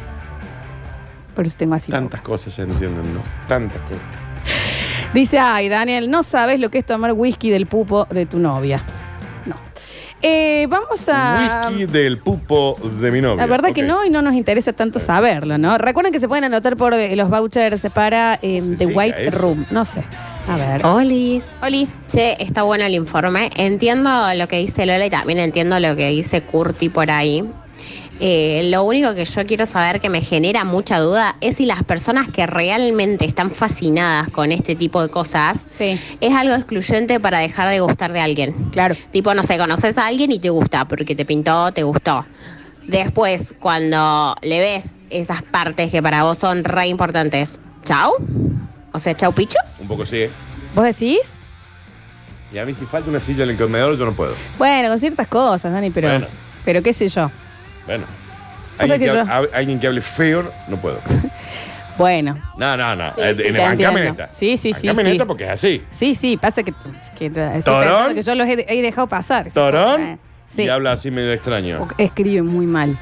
Por 1.35 1.45
eso 1.47 1.55
tengo 1.57 1.73
así. 1.75 1.91
Tantas 1.91 2.21
cosas 2.21 2.53
se 2.53 2.61
entienden, 2.63 3.13
¿no? 3.13 3.21
Tantas 3.47 3.79
cosas. 3.83 4.03
Dice, 5.13 5.39
ay, 5.39 5.69
Daniel, 5.69 6.11
no 6.11 6.21
sabes 6.23 6.59
lo 6.59 6.69
que 6.69 6.79
es 6.79 6.85
tomar 6.85 7.13
whisky 7.13 7.49
del 7.49 7.65
pupo 7.65 8.05
de 8.11 8.25
tu 8.25 8.39
novia. 8.39 8.81
Eh, 10.25 10.67
vamos 10.69 11.09
a... 11.09 11.67
Whisky 11.67 11.85
del 11.85 12.17
pupo 12.17 12.77
de 12.99 13.11
mi 13.11 13.19
novia. 13.19 13.35
La 13.35 13.45
verdad 13.45 13.73
que 13.73 13.81
no 13.83 14.05
y 14.05 14.09
no 14.09 14.21
nos 14.21 14.35
interesa 14.35 14.71
tanto 14.71 14.97
saberlo, 14.97 15.57
¿no? 15.57 15.77
Recuerden 15.77 16.13
que 16.13 16.21
se 16.21 16.29
pueden 16.29 16.45
anotar 16.45 16.77
por 16.77 16.93
eh, 16.93 17.13
los 17.17 17.29
vouchers 17.29 17.85
para 17.93 18.39
eh, 18.41 18.63
The 18.77 18.85
llega 18.85 18.97
White 18.97 19.27
eso. 19.27 19.37
Room. 19.37 19.65
No 19.69 19.83
sé. 19.83 20.01
A 20.47 20.55
ver. 20.55 20.85
Olis. 20.85 21.55
Oli. 21.61 21.89
Che, 22.07 22.41
está 22.41 22.63
bueno 22.63 22.85
el 22.85 22.95
informe. 22.95 23.49
Entiendo 23.57 24.33
lo 24.33 24.47
que 24.47 24.59
dice 24.59 24.85
Lola 24.85 25.05
y 25.05 25.09
también 25.09 25.39
entiendo 25.39 25.77
lo 25.81 25.93
que 25.97 26.07
dice 26.09 26.41
Curti 26.41 26.87
por 26.87 27.11
ahí. 27.11 27.43
Eh, 28.19 28.67
lo 28.69 28.83
único 28.83 29.13
que 29.15 29.25
yo 29.25 29.45
quiero 29.45 29.65
saber 29.65 29.99
que 29.99 30.09
me 30.09 30.21
genera 30.21 30.63
mucha 30.63 30.99
duda 30.99 31.35
es 31.41 31.57
si 31.57 31.65
las 31.65 31.83
personas 31.83 32.29
que 32.29 32.45
realmente 32.45 33.25
están 33.25 33.51
fascinadas 33.51 34.29
con 34.29 34.51
este 34.51 34.75
tipo 34.75 35.01
de 35.01 35.09
cosas 35.09 35.67
Sí. 35.77 35.99
es 36.21 36.33
algo 36.33 36.53
excluyente 36.53 37.19
para 37.19 37.39
dejar 37.39 37.69
de 37.69 37.79
gustar 37.79 38.13
de 38.13 38.21
alguien. 38.21 38.53
Claro. 38.71 38.95
Tipo, 39.11 39.33
no 39.33 39.43
sé, 39.43 39.57
conoces 39.57 39.97
a 39.97 40.05
alguien 40.07 40.31
y 40.31 40.39
te 40.39 40.49
gusta 40.49 40.85
porque 40.85 41.15
te 41.15 41.25
pintó, 41.25 41.71
te 41.71 41.83
gustó. 41.83 42.25
Después, 42.87 43.53
cuando 43.59 44.35
le 44.41 44.59
ves 44.59 44.91
esas 45.09 45.41
partes 45.41 45.89
que 45.91 46.01
para 46.01 46.23
vos 46.23 46.37
son 46.37 46.63
re 46.63 46.87
importantes, 46.87 47.59
chau. 47.83 48.11
O 48.91 48.99
sea, 48.99 49.15
chau 49.15 49.33
picho. 49.33 49.57
Un 49.79 49.87
poco 49.87 50.05
sí, 50.05 50.17
¿eh? 50.23 50.29
¿Vos 50.75 50.85
decís? 50.85 51.19
Y 52.53 52.57
a 52.59 52.65
mí 52.65 52.73
si 52.73 52.85
falta 52.85 53.09
una 53.09 53.19
silla 53.19 53.43
en 53.45 53.49
el 53.51 53.57
comedor 53.57 53.97
yo 53.97 54.05
no 54.05 54.13
puedo. 54.13 54.33
Bueno, 54.59 54.89
con 54.89 54.99
ciertas 54.99 55.27
cosas, 55.27 55.73
Dani, 55.73 55.89
pero... 55.89 56.09
Bueno. 56.09 56.27
Pero 56.63 56.83
qué 56.83 56.93
sé 56.93 57.09
yo. 57.09 57.31
Bueno. 57.85 58.05
Alguien 58.77 58.99
que, 58.99 59.05
que 59.05 59.11
hable, 59.19 59.49
alguien 59.53 59.79
que 59.79 59.87
hable 59.87 60.01
feo, 60.01 60.51
no 60.67 60.77
puedo. 60.77 60.99
Bueno. 61.95 62.35
No, 62.57 62.75
no, 62.75 62.95
no. 62.95 63.11
Sí, 63.13 63.21
Eh, 63.21 63.35
sí, 63.35 63.43
en 63.45 63.53
te 63.53 63.63
entiendo. 63.63 63.99
esta. 63.99 64.29
Sí, 64.33 64.57
sí, 64.57 64.73
sí, 64.73 64.87
Bancame 64.87 65.03
sí. 65.03 65.11
esta 65.11 65.25
porque 65.27 65.43
es 65.43 65.49
así. 65.51 65.83
Sí, 65.91 66.15
sí, 66.15 66.37
pasa 66.37 66.63
que, 66.63 66.73
que 67.15 67.27
estoy 67.27 67.61
¿Torón? 67.61 67.85
pensando 67.85 68.15
que 68.15 68.21
yo 68.23 68.33
los 68.35 68.47
he, 68.47 68.65
he 68.67 68.81
dejado 68.81 69.05
pasar. 69.07 69.51
Torón. 69.51 70.01
Eh, 70.01 70.17
Sí. 70.55 70.63
Y 70.63 70.69
habla 70.69 70.91
así 70.93 71.09
medio 71.11 71.33
extraño. 71.33 71.81
O 71.83 71.87
escribe 71.99 72.41
muy 72.43 72.65
mal. 72.67 72.97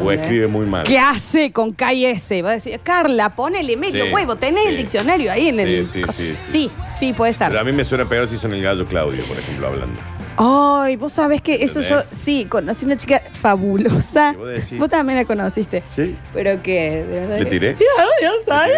O 0.00 0.10
escribe 0.12 0.46
muy 0.48 0.66
mal. 0.66 0.84
¿Qué 0.84 0.98
hace 0.98 1.50
con 1.52 1.72
K 1.72 1.92
y 1.94 2.04
S? 2.06 2.42
Va 2.42 2.50
a 2.50 2.54
decir, 2.54 2.78
Carla, 2.82 3.30
ponele 3.36 3.76
medio 3.76 4.04
Sí, 4.06 4.12
huevo, 4.12 4.34
tenés 4.36 4.66
el 4.66 4.76
diccionario 4.76 5.32
ahí 5.32 5.48
en 5.48 5.56
Sí, 5.56 5.60
el. 5.62 5.86
sí, 5.86 6.02
sí, 6.02 6.12
sí. 6.12 6.36
Sí, 6.48 6.70
sí, 6.96 7.12
puede 7.12 7.32
ser. 7.32 7.48
Pero 7.48 7.60
a 7.60 7.64
mí 7.64 7.72
me 7.72 7.84
suena 7.84 8.04
peor 8.04 8.28
si 8.28 8.38
son 8.38 8.54
el 8.54 8.62
gallo 8.62 8.86
Claudio, 8.86 9.24
por 9.24 9.36
ejemplo, 9.38 9.66
hablando. 9.68 10.00
Ay, 10.36 10.96
vos 10.96 11.12
sabés 11.12 11.40
que 11.42 11.62
eso 11.64 11.80
yo, 11.82 11.98
¿Entendés? 12.00 12.18
sí, 12.18 12.46
conocí 12.48 12.84
una 12.86 12.96
chica 12.96 13.20
fabulosa. 13.42 14.32
¿Qué 14.32 14.36
vos 14.38 14.48
decís? 14.48 14.78
Vos 14.78 14.88
también 14.88 15.18
la 15.18 15.24
conociste. 15.24 15.82
Sí. 15.94 16.16
Pero 16.32 16.62
que, 16.62 17.04
de 17.04 17.20
verdad. 17.20 17.38
¿Le 17.38 17.44
que- 17.44 17.50
tiré? 17.50 17.74
Ya, 17.74 18.04
ya 18.22 18.30
sabes. 18.46 18.74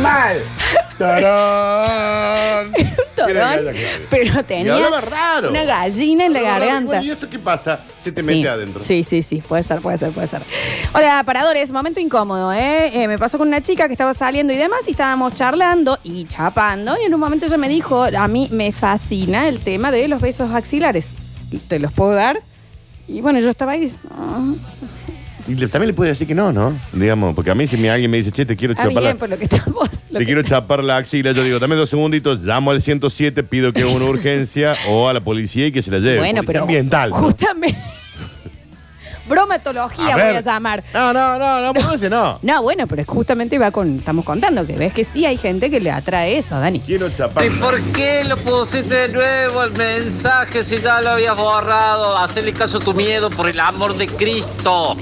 ¡Mal! 0.00 0.42
¡Tarán! 1.02 2.72
Torón, 3.16 3.66
pero 4.10 4.42
tenía 4.44 4.74
hablaba 4.74 5.00
raro. 5.02 5.50
una 5.50 5.64
gallina 5.64 6.24
en 6.26 6.32
la 6.32 6.38
Hablaba 6.40 6.58
raro. 6.58 6.66
garganta. 6.72 7.02
¿Y 7.04 7.10
eso 7.10 7.28
qué 7.28 7.38
pasa? 7.38 7.80
Se 8.00 8.10
te 8.10 8.22
mete 8.22 8.48
adentro. 8.48 8.82
Sí, 8.82 9.04
sí, 9.04 9.22
sí, 9.22 9.42
puede 9.46 9.62
ser, 9.62 9.80
puede 9.80 9.98
ser, 9.98 10.12
puede 10.12 10.26
ser. 10.28 10.42
Hola, 10.94 11.22
paradores, 11.24 11.70
momento 11.72 12.00
incómodo, 12.00 12.52
¿eh? 12.52 12.90
Eh, 13.02 13.08
Me 13.08 13.18
pasó 13.18 13.36
con 13.38 13.48
una 13.48 13.60
chica 13.60 13.86
que 13.86 13.92
estaba 13.92 14.14
saliendo 14.14 14.52
y 14.52 14.56
demás 14.56 14.80
y 14.88 14.92
estábamos 14.92 15.34
charlando 15.34 15.98
y 16.02 16.24
chapando 16.26 16.96
y 17.00 17.04
en 17.04 17.14
un 17.14 17.20
momento 17.20 17.46
ella 17.46 17.58
me 17.58 17.68
dijo, 17.68 18.04
a 18.04 18.28
mí 18.28 18.48
me 18.50 18.72
fascina 18.72 19.46
el 19.48 19.60
tema 19.60 19.90
de 19.92 20.08
los 20.08 20.20
besos 20.20 20.50
axilares. 20.52 21.10
¿Te 21.68 21.78
los 21.78 21.92
puedo 21.92 22.12
dar? 22.12 22.40
Y 23.06 23.20
bueno, 23.20 23.40
yo 23.40 23.50
estaba 23.50 23.72
ahí, 23.72 23.92
"Ah, 24.10 24.40
Y 25.48 25.54
le- 25.56 25.68
también 25.68 25.88
le 25.88 25.94
puede 25.94 26.10
decir 26.10 26.26
que 26.26 26.34
no, 26.34 26.52
¿no? 26.52 26.72
Digamos, 26.92 27.34
porque 27.34 27.50
a 27.50 27.54
mí 27.54 27.66
si 27.66 27.76
me- 27.76 27.90
alguien 27.90 28.10
me 28.10 28.16
dice, 28.18 28.30
che, 28.32 28.46
te 28.46 28.56
quiero 28.56 28.72
está 28.72 28.84
chapar 28.84 29.02
la, 29.02 29.08
bien 29.10 29.18
por 29.18 29.28
lo 29.28 29.36
que 29.38 29.44
estamos... 29.44 29.88
lo 30.10 30.18
te 30.18 30.18
que- 30.20 30.24
quiero 30.24 30.42
chapar 30.42 30.84
la 30.84 30.96
axila, 30.98 31.32
yo 31.32 31.42
digo, 31.44 31.58
dame 31.58 31.74
dos 31.76 31.88
segunditos, 31.90 32.44
llamo 32.44 32.70
al 32.70 32.80
107, 32.80 33.42
pido 33.42 33.72
que 33.72 33.80
es 33.80 33.86
una 33.86 34.04
urgencia 34.04 34.74
o 34.88 35.08
a 35.08 35.12
la 35.12 35.20
policía 35.20 35.66
y 35.66 35.72
que 35.72 35.82
se 35.82 35.90
la 35.90 35.98
lleve. 35.98 36.18
Bueno, 36.18 36.36
Policía 36.42 36.46
pero 36.46 36.60
ambiental. 36.62 37.10
¿no? 37.10 37.16
justamente... 37.16 37.76
Bromatología 39.32 40.14
A 40.14 40.16
voy 40.16 40.22
ver. 40.22 40.36
a 40.36 40.40
llamar. 40.40 40.84
No, 40.92 41.12
no, 41.12 41.38
no, 41.38 41.60
no, 41.62 41.74
por 41.74 41.94
ese 41.94 42.10
no. 42.10 42.38
No, 42.42 42.62
bueno, 42.62 42.86
pero 42.86 43.02
justamente 43.06 43.58
va 43.58 43.70
con... 43.70 43.98
Estamos 43.98 44.24
contando 44.24 44.66
que 44.66 44.74
ves 44.74 44.92
que 44.92 45.04
sí 45.04 45.24
hay 45.24 45.36
gente 45.36 45.70
que 45.70 45.80
le 45.80 45.90
atrae 45.90 46.38
eso, 46.38 46.58
Dani. 46.58 46.80
Quiero 46.80 47.08
chapar. 47.10 47.44
¿Y 47.46 47.50
por 47.50 47.80
qué 47.92 48.24
lo 48.24 48.36
pusiste 48.36 48.94
de 48.94 49.08
nuevo 49.08 49.62
el 49.62 49.72
mensaje 49.72 50.62
si 50.62 50.78
ya 50.78 51.00
lo 51.00 51.10
habías 51.10 51.36
borrado? 51.36 52.16
Hacerle 52.18 52.52
caso 52.52 52.78
a 52.78 52.80
tu 52.80 52.92
miedo 52.94 53.30
por 53.30 53.48
el 53.48 53.58
amor 53.58 53.96
de 53.96 54.06
Cristo. 54.06 54.94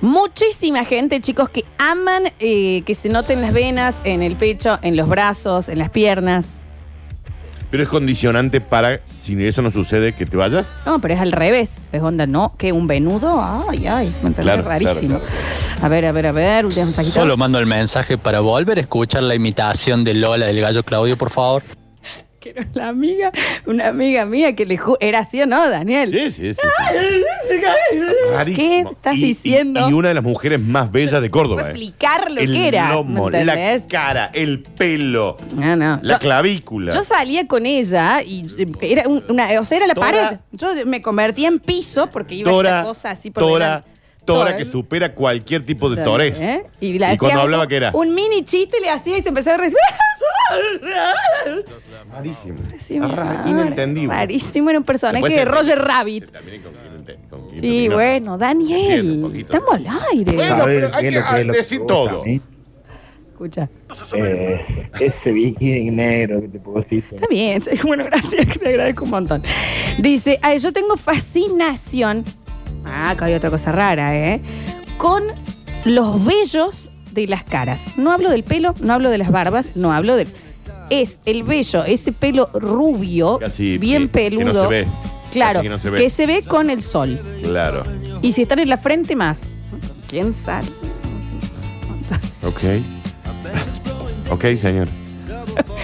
Muchísima 0.00 0.84
gente, 0.84 1.20
chicos, 1.20 1.48
que 1.48 1.64
aman 1.78 2.24
eh, 2.38 2.82
que 2.86 2.94
se 2.94 3.08
noten 3.08 3.40
las 3.42 3.52
venas 3.52 3.96
en 4.04 4.22
el 4.22 4.36
pecho, 4.36 4.78
en 4.82 4.96
los 4.96 5.08
brazos, 5.08 5.68
en 5.68 5.78
las 5.78 5.90
piernas. 5.90 6.44
Pero 7.74 7.82
es 7.82 7.88
condicionante 7.88 8.60
para, 8.60 9.00
si 9.18 9.34
eso 9.44 9.60
no 9.60 9.68
sucede, 9.72 10.12
que 10.12 10.26
te 10.26 10.36
vayas. 10.36 10.70
No, 10.86 11.00
pero 11.00 11.14
es 11.14 11.20
al 11.20 11.32
revés. 11.32 11.72
Es 11.90 12.00
onda, 12.00 12.24
no, 12.24 12.54
que 12.56 12.70
un 12.70 12.86
venudo. 12.86 13.42
Ay, 13.68 13.88
ay, 13.88 14.14
me 14.22 14.30
Claro, 14.30 14.62
rarísimo. 14.62 15.18
claro, 15.18 15.24
A 15.82 15.88
ver, 15.88 16.06
a 16.06 16.12
ver, 16.12 16.26
a 16.28 16.30
ver. 16.30 16.66
Solo 16.70 17.36
mando 17.36 17.58
el 17.58 17.66
mensaje 17.66 18.16
para 18.16 18.38
volver 18.38 18.78
a 18.78 18.82
escuchar 18.82 19.24
la 19.24 19.34
imitación 19.34 20.04
de 20.04 20.14
Lola 20.14 20.46
del 20.46 20.60
gallo 20.60 20.84
Claudio, 20.84 21.18
por 21.18 21.30
favor. 21.30 21.64
Que 22.44 22.50
era 22.50 22.68
la 22.74 22.88
amiga, 22.88 23.32
una 23.66 23.88
amiga 23.88 24.26
mía 24.26 24.54
que 24.54 24.66
le 24.66 24.76
ju- 24.76 24.98
era 25.00 25.20
así 25.20 25.40
o 25.40 25.46
no, 25.46 25.66
Daniel. 25.70 26.10
Sí, 26.10 26.28
sí, 26.30 26.52
sí. 26.52 26.60
¿Qué 27.48 28.30
Rarísimo. 28.32 28.90
estás 28.92 29.14
Y- 29.16 29.18
y- 29.18 29.26
diciendo? 29.28 29.88
Y, 29.88 29.92
una 29.94 30.08
de 30.08 30.14
las 30.14 30.24
mujeres 30.24 30.60
más 30.60 30.92
bellas 30.92 31.22
de 31.22 31.30
Puedo 31.30 31.44
Córdoba. 31.48 31.62
eh. 31.62 31.70
explicar 31.70 32.30
lo 32.30 32.40
el 32.40 32.52
que 32.52 32.68
era. 32.68 32.90
lomo, 32.90 33.30
¿me 33.30 33.44
la 33.44 33.54
entendés? 33.54 33.84
cara, 33.90 34.30
el 34.34 34.60
pelo, 34.62 35.36
No, 35.56 35.74
no. 35.76 35.98
la 36.02 36.14
Yo- 36.14 36.18
clavícula. 36.18 36.92
Yo 36.92 37.02
salía 37.02 37.46
con 37.46 37.64
ella 37.64 38.20
y 38.22 38.42
eh, 38.58 38.66
era 38.82 39.08
un- 39.08 39.24
una, 39.28 39.48
o 39.58 39.64
sea, 39.64 39.78
era 39.78 39.86
la 39.86 39.94
Tora. 39.94 40.10
pared. 40.10 40.38
Yo 40.52 40.68
me 40.86 41.00
convertía 41.00 41.48
en 41.48 41.58
piso 41.60 42.08
porque 42.10 42.34
iba 42.34 42.50
Tora, 42.50 42.68
esta 42.80 42.82
cosa 42.88 43.10
así 43.12 43.30
por 43.30 43.42
Tora, 43.42 43.66
delante. 43.66 43.88
Tora, 44.26 44.56
que 44.56 44.64
supera 44.64 45.14
cualquier 45.14 45.62
tipo 45.64 45.88
de 45.90 46.02
torés. 46.02 46.40
¿Eh? 46.40 46.64
Y, 46.80 46.96
Y 47.02 47.16
cuando 47.18 47.40
hablaba, 47.42 47.66
¿qué 47.66 47.76
era? 47.76 47.90
Un 47.94 48.14
mini 48.14 48.44
chiste 48.44 48.80
le 48.80 48.88
hacía 48.90 49.18
y 49.18 49.22
se 49.22 49.28
empezaba 49.30 49.54
a 49.56 49.58
reír. 49.58 49.74
Rarísimo. 52.12 52.58
Sí, 52.78 52.98
Ra- 53.00 53.06
raro, 53.08 53.48
inentendible. 53.48 54.14
Rarísimo, 54.14 54.70
era 54.70 54.78
un 54.78 54.84
personaje 54.84 55.28
de 55.28 55.44
Roger 55.44 55.78
Rabbit. 55.78 56.30
También 56.30 56.62
con 56.62 56.72
quién 56.72 56.94
ente- 56.96 57.18
con 57.28 57.48
Sí, 57.50 57.88
bueno, 57.88 58.34
Entiendo 58.34 58.38
Daniel. 58.38 59.18
poquito. 59.22 59.52
Estamos 59.56 59.74
al 59.74 59.86
aire. 60.12 60.32
Bueno, 60.36 60.56
¿Sabes 60.56 60.74
pero 60.74 60.94
hay 60.94 61.02
qué 61.02 61.08
es 61.08 61.14
que 61.14 61.20
lo 61.20 61.26
que 61.34 61.40
es 61.40 61.46
lo 61.46 61.52
que 61.52 61.58
decir 61.58 61.78
me 61.78 61.84
gusta 61.84 61.94
todo. 61.94 62.22
a 62.22 62.24
mí? 62.24 62.40
Escucha. 63.32 63.68
Eh, 64.14 64.90
ese 65.00 65.32
bikini 65.32 65.90
negro 65.90 66.40
que 66.40 66.48
te 66.48 66.58
pusiste. 66.60 67.16
Está 67.16 67.26
bien, 67.28 67.60
sí, 67.60 67.70
bueno, 67.84 68.04
gracias, 68.04 68.56
le 68.60 68.68
agradezco 68.68 69.04
un 69.04 69.10
montón. 69.10 69.42
Dice, 69.98 70.38
"Ay, 70.42 70.58
yo 70.58 70.72
tengo 70.72 70.96
fascinación. 70.96 72.24
Ah, 72.84 73.10
acá 73.10 73.24
hay 73.26 73.34
otra 73.34 73.50
cosa 73.50 73.72
rara, 73.72 74.16
¿eh? 74.16 74.40
Con 74.98 75.24
los 75.84 76.24
vellos 76.24 76.90
de 77.14 77.26
las 77.26 77.44
caras. 77.44 77.88
No 77.96 78.12
hablo 78.12 78.30
del 78.30 78.42
pelo, 78.44 78.74
no 78.80 78.92
hablo 78.92 79.10
de 79.10 79.18
las 79.18 79.30
barbas, 79.30 79.72
no 79.76 79.92
hablo 79.92 80.16
del. 80.16 80.28
Es 80.90 81.18
el 81.24 81.42
vello, 81.44 81.84
ese 81.84 82.12
pelo 82.12 82.50
rubio, 82.52 83.38
Casi 83.38 83.78
bien 83.78 84.08
que- 84.08 84.28
que 84.28 84.30
no 84.30 84.38
peludo. 84.44 84.62
se 84.64 84.68
ve. 84.68 84.88
Claro, 85.32 85.54
Casi 85.60 85.62
que 85.64 85.68
no 85.70 85.78
se 86.10 86.26
ve. 86.26 86.42
con 86.46 86.68
el 86.70 86.82
sol. 86.82 87.18
Claro. 87.42 87.82
Y 88.22 88.32
si 88.32 88.42
están 88.42 88.58
en 88.58 88.68
la 88.68 88.76
frente 88.76 89.16
más. 89.16 89.42
¿Quién 90.08 90.34
sabe? 90.34 90.66
Ok. 92.44 92.60
Ok, 94.30 94.44
señor. 94.60 94.88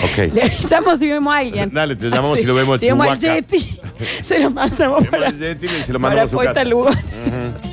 Ok. 0.05 0.19
Le 0.35 0.43
avisamos 0.43 0.99
si 0.99 1.09
vemos 1.09 1.33
a 1.35 1.39
alguien. 1.39 1.71
Dale, 1.73 1.97
te 1.97 2.09
llamamos 2.11 2.39
si 2.39 2.45
lo 2.45 2.55
vemos 2.55 2.81
Si 2.81 2.87
vemos 2.87 3.07
al. 3.07 3.19
Yeti, 3.19 3.79
se 4.23 4.39
lo 4.39 4.51
mandamos 4.51 5.07
para, 5.09 5.29
El 5.29 5.39
Yeti 5.39 5.67
y 5.67 5.85
se 5.85 5.93
lo 5.93 6.01
para 6.01 6.27
mandamos 6.27 6.27
a 6.27 6.29
su 6.31 6.35
Puerta 6.37 6.55
casa. 6.55 6.65
Lugones. 6.65 7.05
Ujú. 7.05 7.70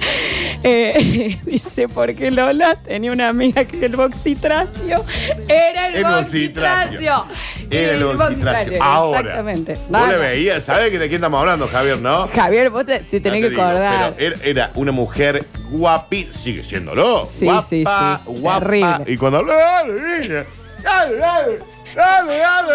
Eh, 0.64 1.38
dice, 1.46 1.88
porque 1.88 2.32
Lola 2.32 2.76
tenía 2.76 3.12
una 3.12 3.28
amiga 3.30 3.66
que 3.66 3.86
el 3.86 3.96
boxitracio 3.96 5.02
era 5.48 5.88
el, 5.88 5.96
El 5.98 6.04
boxitracio. 6.04 6.92
boxitracio. 7.24 7.26
Era 7.70 7.94
el 7.94 8.04
boxitracio. 8.06 8.84
Ahora. 8.84 9.20
Exactamente. 9.20 9.78
Vos 9.90 10.08
le 10.08 10.18
veías, 10.18 10.64
¿sabes 10.64 10.92
de 10.92 11.00
quién 11.00 11.14
estamos 11.14 11.40
hablando, 11.40 11.68
Javier, 11.68 12.00
no? 12.02 12.28
Javier, 12.30 12.70
vos 12.70 12.86
te, 12.86 13.00
te 13.00 13.20
tenés 13.20 13.42
No 13.42 13.46
que 13.48 13.50
digo, 13.52 13.62
acordar. 13.62 14.14
pero 14.18 14.36
era, 14.36 14.46
era 14.46 14.72
una 14.76 14.92
mujer 14.92 15.46
guapi, 15.70 16.28
sigue 16.32 16.64
siéndolo. 16.64 17.24
Sí, 17.26 17.46
guapa, 17.46 17.62
sí, 17.62 17.84
sí, 17.86 18.32
guapa. 18.40 18.66
terrible. 18.66 19.04
Y 19.08 19.18
cuando 19.18 19.38
hablaba, 19.40 19.84
dale, 21.98 22.38
dale, 22.38 22.74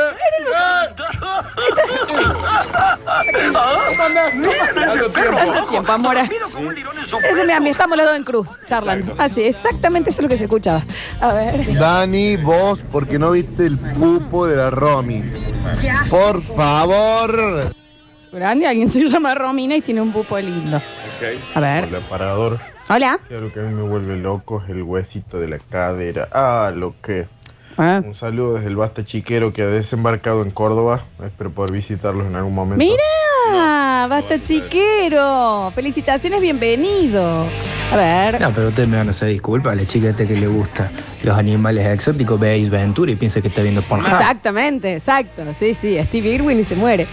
tiempo. 5.12 5.68
Tiempo, 5.70 5.92
amora. 5.92 6.24
Ese, 6.24 7.68
estamos 7.68 7.96
los 7.96 8.06
dos 8.06 8.16
en 8.16 8.24
cruz, 8.24 8.48
charlando. 8.66 9.14
Así, 9.18 9.42
exactamente 9.42 10.10
eso 10.10 10.20
es 10.20 10.22
lo 10.24 10.28
que 10.28 10.36
se 10.36 10.44
escuchaba. 10.44 10.82
A 11.20 11.32
ver. 11.32 11.74
Dani, 11.74 12.36
vos, 12.36 12.84
porque 12.90 13.18
no 13.18 13.30
viste 13.30 13.66
el 13.66 13.78
pupo 13.78 14.46
de 14.46 14.56
la 14.56 14.70
Romy. 14.70 15.22
Por 16.10 16.42
favor. 16.42 17.72
Grande, 18.32 18.66
alguien 18.66 18.88
se 18.90 19.04
llama 19.04 19.34
Romina 19.34 19.76
y 19.76 19.82
tiene 19.82 20.00
un 20.00 20.10
pupo 20.10 20.38
lindo. 20.38 20.80
A 21.54 21.60
ver. 21.60 21.84
Hola, 21.84 22.00
parador. 22.08 22.58
Hola. 22.88 23.20
Ya 23.30 23.38
lo 23.38 23.52
que 23.52 23.60
a 23.60 23.62
mí 23.62 23.74
me 23.74 23.82
vuelve 23.82 24.16
loco 24.16 24.62
es 24.64 24.70
el 24.70 24.82
huesito 24.82 25.38
de 25.38 25.48
la 25.48 25.58
cadera. 25.58 26.28
Ah, 26.32 26.72
lo 26.74 26.94
que. 27.02 27.26
Ah. 27.76 28.02
Un 28.04 28.14
saludo 28.14 28.54
desde 28.54 28.68
el 28.68 28.76
Basta 28.76 29.04
Chiquero 29.04 29.52
que 29.52 29.62
ha 29.62 29.66
desembarcado 29.66 30.42
en 30.42 30.50
Córdoba. 30.50 31.04
Espero 31.24 31.50
poder 31.50 31.72
visitarlos 31.72 32.26
en 32.26 32.36
algún 32.36 32.54
momento. 32.54 32.84
Mira, 32.84 34.06
basta 34.08 34.42
chiquero. 34.42 35.70
Felicitaciones, 35.74 36.40
bienvenido. 36.40 37.46
A 37.92 37.96
ver. 37.96 38.40
No, 38.40 38.50
pero 38.50 38.68
ustedes 38.68 38.88
me 38.88 38.96
van 38.96 39.08
a 39.08 39.10
hacer 39.10 39.28
disculpas. 39.28 39.76
La 39.76 39.86
chica 39.86 40.10
esta 40.10 40.26
que 40.26 40.36
le 40.36 40.46
gusta 40.46 40.90
los 41.22 41.36
animales 41.36 41.86
exóticos 41.86 42.38
ve 42.38 42.54
Ace 42.54 42.70
Ventura 42.70 43.12
y 43.12 43.16
piensa 43.16 43.40
que 43.40 43.48
está 43.48 43.62
viendo 43.62 43.82
Pornhub. 43.82 44.08
Exactamente, 44.08 44.94
exacto. 44.94 45.42
Sí, 45.58 45.74
sí, 45.74 45.98
Steve 46.02 46.28
Irwin 46.30 46.58
y 46.58 46.64
se 46.64 46.76
muere. 46.76 47.06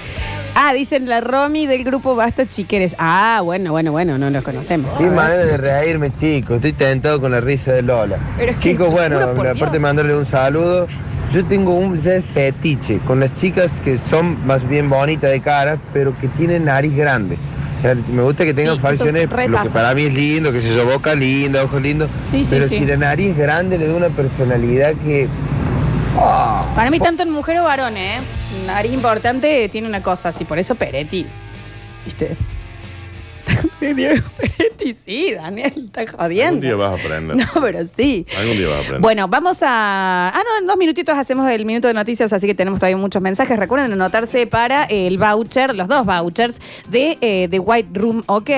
Ah, 0.56 0.74
dicen 0.74 1.08
la 1.08 1.22
Romy 1.22 1.68
del 1.68 1.84
grupo 1.84 2.16
Basta 2.16 2.48
Chiqueres. 2.48 2.96
Ah, 3.00 3.42
bueno, 3.44 3.72
bueno, 3.72 3.92
bueno, 3.92 4.18
no 4.18 4.30
los 4.30 4.44
conocemos. 4.44 4.94
Qué 4.96 5.06
manera 5.06 5.46
de 5.46 5.58
reírme, 5.58 6.12
chicos. 6.12 6.58
Estoy 6.58 6.74
tentado 6.74 7.22
con 7.22 7.32
la 7.32 7.40
risa 7.40 7.72
de 7.74 7.82
Lola. 7.82 8.18
Pero 8.38 8.52
es 8.52 8.58
que, 8.58 8.72
chicos, 8.72 8.90
bueno, 8.90 9.16
juro 9.20 9.34
por 9.34 9.48
aparte 9.48 9.58
Dios. 9.60 9.72
de 9.72 9.80
mandarle 9.80 10.16
un 10.16 10.26
saludo, 10.26 10.88
yo 11.32 11.46
tengo 11.46 11.74
un 11.76 12.02
ya 12.02 12.22
fetiche 12.34 13.00
con 13.00 13.20
las 13.22 13.34
chicas 13.36 13.72
que 13.84 14.00
son 14.10 14.46
más 14.46 14.68
bien 14.68 14.90
bonitas 14.90 15.32
de 15.32 15.40
cara, 15.42 15.78
pero 15.94 16.14
que 16.20 16.28
tienen 16.30 16.66
nariz 16.66 16.96
grande. 16.96 17.38
O 17.78 17.82
sea, 17.82 17.96
me 17.96 18.22
gusta 18.24 18.44
que 18.44 18.54
tengan 18.54 18.76
Sí, 18.76 18.82
facciones, 18.82 19.30
lo 19.30 19.64
que 19.64 19.70
para 19.70 19.96
mí 19.96 20.02
es 20.04 20.14
lindo, 20.14 20.52
que 20.52 20.62
se 20.62 20.76
yo, 20.76 20.86
boca 20.86 21.16
linda, 21.16 21.64
ojos 21.64 21.82
lindos. 21.82 22.10
Sí, 22.24 22.44
sí, 22.44 22.48
pero 22.50 22.68
si 22.68 22.82
la 22.82 22.98
nariz 22.98 23.38
grande 23.38 23.78
le 23.78 23.88
da 23.88 23.94
una 23.96 24.10
personalidad 24.10 24.94
que. 25.06 25.30
Para 26.76 26.90
mí, 26.92 27.00
tanto 27.00 27.24
en 27.24 27.30
mujer 27.32 27.60
o 27.60 27.64
varón, 27.64 27.98
¿eh? 27.98 28.20
Nariz 28.66 28.92
importante 28.94 29.70
tiene 29.70 29.88
una 29.88 30.02
cosa 30.04 30.30
así, 30.30 30.46
por 30.46 30.60
eso 30.60 30.76
Peretti. 30.76 31.26
¿Viste? 32.06 32.36
Diego 33.82 34.24
Peretti, 34.38 34.94
sí, 34.94 35.34
Daniel, 35.34 35.86
está 35.88 36.02
Algún 36.02 36.20
jodiendo. 36.20 36.62
día 36.62 36.76
vas 36.76 37.00
a 37.00 37.04
aprender. 37.04 37.36
No, 37.56 37.62
pero 37.62 37.80
sí. 37.98 38.26
Algún 38.38 38.58
día 38.58 38.68
vas 38.68 38.76
a 38.76 38.80
aprender. 38.80 39.02
Bueno, 39.02 39.28
vamos 39.28 39.58
a. 39.64 40.30
Ah, 40.30 40.42
no, 40.46 40.60
en 40.60 40.68
dos 40.68 40.78
minutitos 40.78 41.18
hacemos 41.18 41.50
el 41.50 41.66
minuto 41.66 41.88
de 41.88 41.94
noticias, 41.94 42.32
así 42.32 42.46
que 42.48 42.54
tenemos 42.56 42.80
todavía 42.80 42.98
muchos 42.98 43.22
mensajes. 43.22 43.58
Recuerden 43.58 43.92
anotarse 43.92 44.46
para 44.48 44.84
el 44.84 45.18
voucher, 45.18 45.76
los 45.76 45.88
dos 45.88 46.06
vouchers 46.06 46.60
de 46.90 47.18
eh, 47.22 47.48
The 47.50 47.60
White 47.60 47.90
Room 48.00 48.24
OK. 48.28 48.50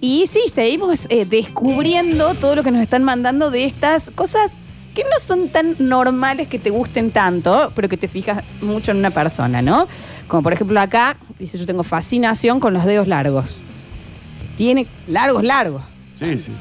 Y 0.00 0.26
sí, 0.26 0.40
seguimos 0.54 1.00
eh, 1.10 1.26
descubriendo 1.26 2.34
todo 2.34 2.56
lo 2.56 2.62
que 2.62 2.70
nos 2.70 2.82
están 2.82 3.02
mandando 3.04 3.50
de 3.50 3.64
estas 3.64 4.10
cosas 4.10 4.52
que 4.94 5.04
no 5.04 5.18
son 5.20 5.48
tan 5.48 5.76
normales 5.78 6.48
que 6.48 6.58
te 6.58 6.70
gusten 6.70 7.10
tanto, 7.10 7.72
pero 7.74 7.88
que 7.88 7.96
te 7.96 8.08
fijas 8.08 8.60
mucho 8.62 8.90
en 8.90 8.98
una 8.98 9.10
persona, 9.10 9.62
¿no? 9.62 9.86
Como 10.26 10.42
por 10.42 10.52
ejemplo 10.52 10.80
acá, 10.80 11.16
dice 11.38 11.58
yo 11.58 11.66
tengo 11.66 11.82
fascinación 11.82 12.60
con 12.60 12.74
los 12.74 12.84
dedos 12.84 13.06
largos. 13.06 13.58
Tiene 14.56 14.86
largos, 15.06 15.44
largos. 15.44 15.82
Sí, 16.18 16.36
sí. 16.36 16.52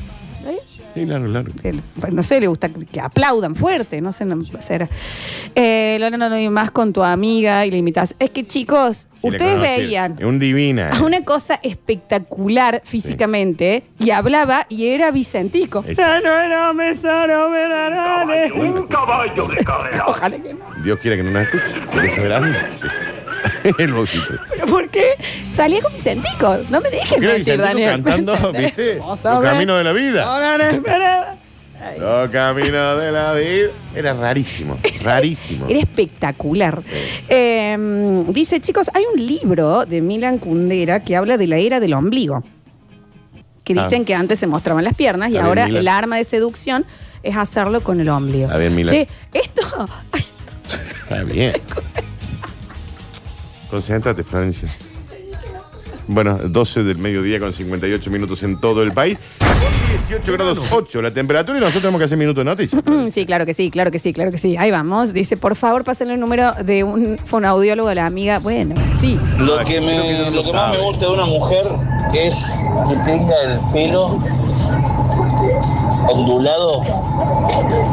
Sí, 0.93 1.05
claro, 1.05 1.25
claro. 1.25 1.51
Que, 1.61 1.75
pues, 1.99 2.11
no 2.13 2.23
sé, 2.23 2.39
le 2.41 2.47
gusta 2.47 2.69
que 2.69 2.99
aplaudan 2.99 3.53
fuerte, 3.55 4.01
no 4.01 4.11
sé, 4.11 4.25
no 4.25 4.37
puede 4.41 4.63
ser. 4.63 4.89
Eh, 5.55 5.97
Lola, 5.99 6.17
no, 6.17 6.29
no, 6.29 6.51
más 6.51 6.71
con 6.71 6.91
tu 6.93 7.03
amiga 7.03 7.65
y 7.65 7.71
la 7.71 7.77
imitas. 7.77 8.15
Es 8.19 8.31
que 8.31 8.45
chicos, 8.47 9.07
Sí, 9.13 9.23
la 9.23 9.29
ustedes 9.29 9.53
conocí. 9.55 9.69
veían 9.81 10.15
Es 10.17 10.25
un 10.25 10.39
divina. 10.39 10.89
a 10.91 10.97
eh. 10.97 11.01
una 11.03 11.23
cosa 11.23 11.59
espectacular 11.61 12.81
físicamente 12.85 13.83
y 13.99 14.09
hablaba 14.11 14.65
y 14.69 14.87
era 14.87 15.11
Vicentico. 15.11 15.83
Exacto. 15.87 16.01
Ya 16.01 16.21
no 16.21 16.39
era 16.39 16.73
mesaro, 16.73 17.51
verarane. 17.51 18.51
Un 18.51 18.87
caballo 18.87 19.43
de 19.45 19.57
carrera. 19.65 20.05
Ojalá 20.07 20.37
que 20.41 20.53
no. 20.53 20.65
Dios 20.83 20.99
quiera 20.99 21.17
que 21.17 21.23
no 21.23 21.31
nos 21.31 21.43
escuche. 21.43 21.79
Por 21.85 22.05
eso 22.05 22.21
es 22.21 22.23
grande. 22.23 22.57
Sí. 22.79 22.87
El 23.77 23.93
boquito. 23.93 24.33
¿Pero 24.49 24.65
por 24.67 24.89
qué? 24.89 25.11
Salía 25.55 25.81
con 25.81 25.93
Vicentico. 25.93 26.57
No 26.69 26.81
me 26.81 26.89
dejes 26.89 27.09
¿Por 27.09 27.19
qué 27.19 27.25
era 27.25 27.33
mentir, 27.33 27.57
Daniel. 27.57 28.03
cantando, 28.03 28.53
viste? 28.57 28.95
Los 28.95 29.19
caminos 29.21 29.77
de 29.77 29.83
la 29.83 29.93
vida. 29.93 30.69
Espera. 30.71 31.35
Los 31.97 32.29
caminos 32.29 32.99
de 33.01 33.11
la 33.11 33.33
vida. 33.33 33.69
Era 33.95 34.13
rarísimo. 34.13 34.77
Rarísimo. 35.01 35.65
Era 35.69 35.79
espectacular. 35.79 36.81
Eh, 37.29 38.23
dice, 38.27 38.59
chicos, 38.59 38.89
hay 38.93 39.03
un 39.13 39.25
libro 39.25 39.85
de 39.85 40.01
Milan 40.01 40.39
Kundera 40.39 41.01
que 41.03 41.15
habla 41.15 41.37
de 41.37 41.47
la 41.47 41.57
era 41.57 41.79
del 41.79 41.93
ombligo. 41.93 42.43
Que 43.63 43.73
Ah. 43.77 43.83
dicen 43.83 44.03
que 44.03 44.15
antes 44.15 44.39
se 44.39 44.47
mostraban 44.47 44.83
las 44.83 44.95
piernas 44.95 45.29
y 45.29 45.35
Está 45.35 45.45
ahora 45.47 45.65
el 45.67 45.87
arma 45.87 46.17
de 46.17 46.23
seducción 46.23 46.85
es 47.21 47.37
hacerlo 47.37 47.81
con 47.81 47.99
el 48.01 48.09
ombligo. 48.09 48.47
Está 48.47 48.59
bien, 48.59 48.75
Milan. 48.75 48.93
Che, 48.95 49.07
esto. 49.33 49.61
ay, 50.11 50.25
Está 51.03 51.23
bien. 51.23 51.53
Concéntrate, 53.69 54.23
Francia. 54.23 54.75
Bueno, 56.07 56.39
12 56.43 56.83
del 56.83 56.97
mediodía 56.97 57.39
con 57.39 57.53
58 57.53 58.09
minutos 58.09 58.41
en 58.41 58.59
todo 58.59 58.81
el 58.81 58.91
país. 58.93 59.19
Con 59.37 60.07
18 60.09 60.33
grados 60.33 60.59
8 60.71 61.01
la 61.03 61.13
temperatura 61.13 61.57
y 61.59 61.61
nosotros 61.61 61.83
tenemos 61.83 61.99
que 61.99 62.05
hacer 62.05 62.17
minuto 62.17 62.39
de 62.39 62.45
noticias. 62.45 62.81
Sí, 63.11 63.27
claro 63.27 63.45
que 63.45 63.53
sí, 63.53 63.69
claro 63.69 63.91
que 63.91 63.99
sí, 63.99 64.11
claro 64.11 64.31
que 64.31 64.39
sí. 64.39 64.57
Ahí 64.57 64.71
vamos. 64.71 65.13
Dice, 65.13 65.37
por 65.37 65.55
favor, 65.55 65.83
pásenle 65.83 66.15
el 66.15 66.19
número 66.19 66.53
de 66.63 66.83
un 66.83 67.19
fonoaudiólogo 67.25 67.89
a 67.89 67.95
la 67.95 68.07
amiga. 68.07 68.39
Bueno, 68.39 68.73
sí. 68.99 69.19
Lo 69.37 69.59
que, 69.59 69.79
me, 69.81 70.31
lo 70.31 70.43
que 70.43 70.51
más 70.51 70.75
me 70.75 70.81
gusta 70.81 71.05
de 71.05 71.11
una 71.11 71.25
mujer 71.25 71.65
es 72.15 72.59
que 72.89 72.95
tenga 73.05 73.35
el 73.45 73.59
pelo 73.71 74.19
ondulado. 76.07 76.83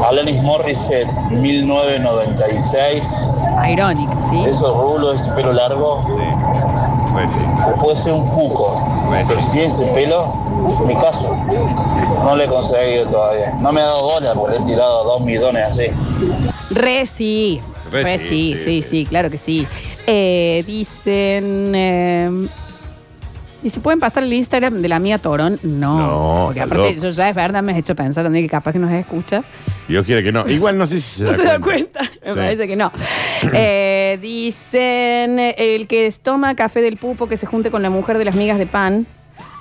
Alanis 0.09 0.43
Morissette, 0.43 1.11
1996. 1.31 3.47
Ironic, 3.71 4.11
¿sí? 4.31 4.45
Esos 4.47 4.77
rulos, 4.77 5.21
ese 5.21 5.31
pelo 5.33 5.53
largo. 5.53 6.01
Pues 7.13 7.31
sí. 7.33 7.39
O 7.67 7.73
puede 7.81 7.97
ser 7.97 8.13
un 8.13 8.27
cuco. 8.29 8.81
Pero 9.27 9.41
si 9.41 9.49
tiene 9.51 9.67
ese 9.69 9.87
pelo, 9.87 10.33
mi 10.87 10.95
caso. 10.95 11.35
No 12.25 12.37
le 12.37 12.45
he 12.45 12.49
conseguido 12.49 13.07
todavía. 13.07 13.55
No 13.61 13.73
me 13.73 13.81
ha 13.81 13.85
dado 13.87 14.03
bola 14.03 14.35
porque 14.35 14.57
he 14.57 14.61
tirado 14.61 15.05
dos 15.05 15.21
millones 15.23 15.65
así. 15.65 15.87
Re 16.71 17.07
sí. 17.07 17.61
Re 17.91 18.03
Re, 18.03 18.19
sí, 18.19 18.29
sí, 18.29 18.29
sí, 18.29 18.55
sí, 18.65 18.83
sí, 18.83 19.07
claro 19.07 19.31
que 19.31 19.39
sí. 19.39 19.67
Eh, 20.07 20.63
dicen. 20.67 21.73
eh, 21.75 22.31
¿Y 23.67 23.71
se 23.71 23.81
pueden 23.81 23.99
pasar 23.99 24.23
el 24.23 24.33
Instagram 24.33 24.77
de 24.77 24.89
la 24.89 25.01
mía 25.01 25.19
Torón? 25.19 25.59
No. 25.65 25.99
No, 25.99 26.45
porque 26.47 26.61
está 26.61 26.75
aparte, 26.77 26.95
loco. 26.95 27.07
yo 27.09 27.11
ya 27.11 27.29
es 27.31 27.35
verdad, 27.35 27.65
me 27.65 27.73
has 27.73 27.79
hecho 27.79 27.97
pensar 27.97 28.23
también 28.23 28.45
que 28.45 28.49
capaz 28.49 28.71
que 28.73 28.79
nos 28.79 28.93
escucha. 28.93 29.43
Dios 29.89 30.07
quiere 30.07 30.23
que 30.23 30.31
no. 30.31 30.47
Igual 30.49 30.79
no 30.79 30.87
sé 30.87 31.01
si 31.01 31.17
se 31.17 31.25
no 31.25 31.31
da 31.33 31.37
se 31.37 31.43
da 31.45 31.59
cuenta. 31.59 32.01
Me 32.03 32.09
Sí. 32.33 32.37
parece 32.37 32.69
que 32.69 32.77
no. 32.77 32.93
Eh, 33.53 34.19
dicen: 34.23 35.41
el 35.41 35.89
que 35.89 36.15
toma 36.23 36.55
café 36.55 36.81
del 36.81 36.97
pupo 36.97 37.27
que 37.27 37.37
se 37.37 37.47
junte 37.47 37.73
con 37.73 37.83
la 37.83 37.91
mujer 37.91 38.19
de 38.19 38.25
las 38.25 38.37
migas 38.37 38.59
de 38.59 38.67
pan. 38.67 39.05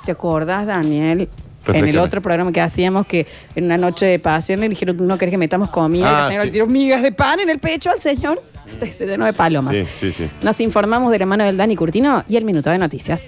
¿Te 0.06 0.12
acordás, 0.12 0.68
Daniel? 0.68 1.02
En 1.02 1.20
el 1.22 1.28
Perfectamente. 1.64 1.98
otro 2.00 2.22
programa 2.22 2.52
que 2.52 2.62
hacíamos, 2.62 3.08
que 3.08 3.26
en 3.56 3.64
una 3.66 3.78
noche 3.80 4.06
de 4.06 4.20
pasión 4.20 4.60
le 4.60 4.70
dijeron, 4.70 4.98
¿no 5.08 5.18
querés 5.18 5.32
que 5.32 5.40
metamos 5.40 5.72
comida? 5.72 6.08
y 6.08 6.12
la 6.12 6.26
Ah, 6.26 6.28
señora 6.28 6.44
sí. 6.44 6.48
le 6.50 6.52
tiró 6.54 6.68
migas 6.68 7.02
de 7.02 7.12
pan 7.12 7.40
en 7.40 7.50
el 7.50 7.58
pecho 7.58 7.90
al 7.90 8.00
señor. 8.00 8.40
Se, 8.80 8.92
se 8.94 9.08
llenó 9.08 9.26
de 9.26 9.34
palomas. 9.34 9.76
Sí, 9.76 9.84
sí, 10.00 10.12
sí. 10.12 10.30
Nos 10.44 10.60
informamos 10.60 11.12
de 11.12 11.18
la 11.20 11.26
mano 11.26 11.44
del 11.44 11.58
Dani 11.58 11.76
Curtino 11.76 12.24
y 12.30 12.36
el 12.38 12.46
minuto 12.46 12.70
de 12.70 12.78
noticias. 12.78 13.24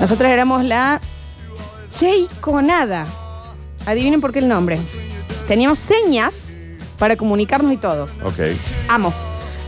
Nosotros 0.00 0.30
éramos 0.30 0.64
la 0.64 1.00
Conada. 2.40 3.06
Adivinen 3.86 4.20
por 4.20 4.32
qué 4.32 4.38
el 4.38 4.48
nombre. 4.48 4.80
Teníamos 5.46 5.78
señas 5.78 6.56
para 6.98 7.16
comunicarnos 7.16 7.72
y 7.72 7.76
todo. 7.76 8.04
Ok. 8.24 8.56
Amo. 8.88 9.12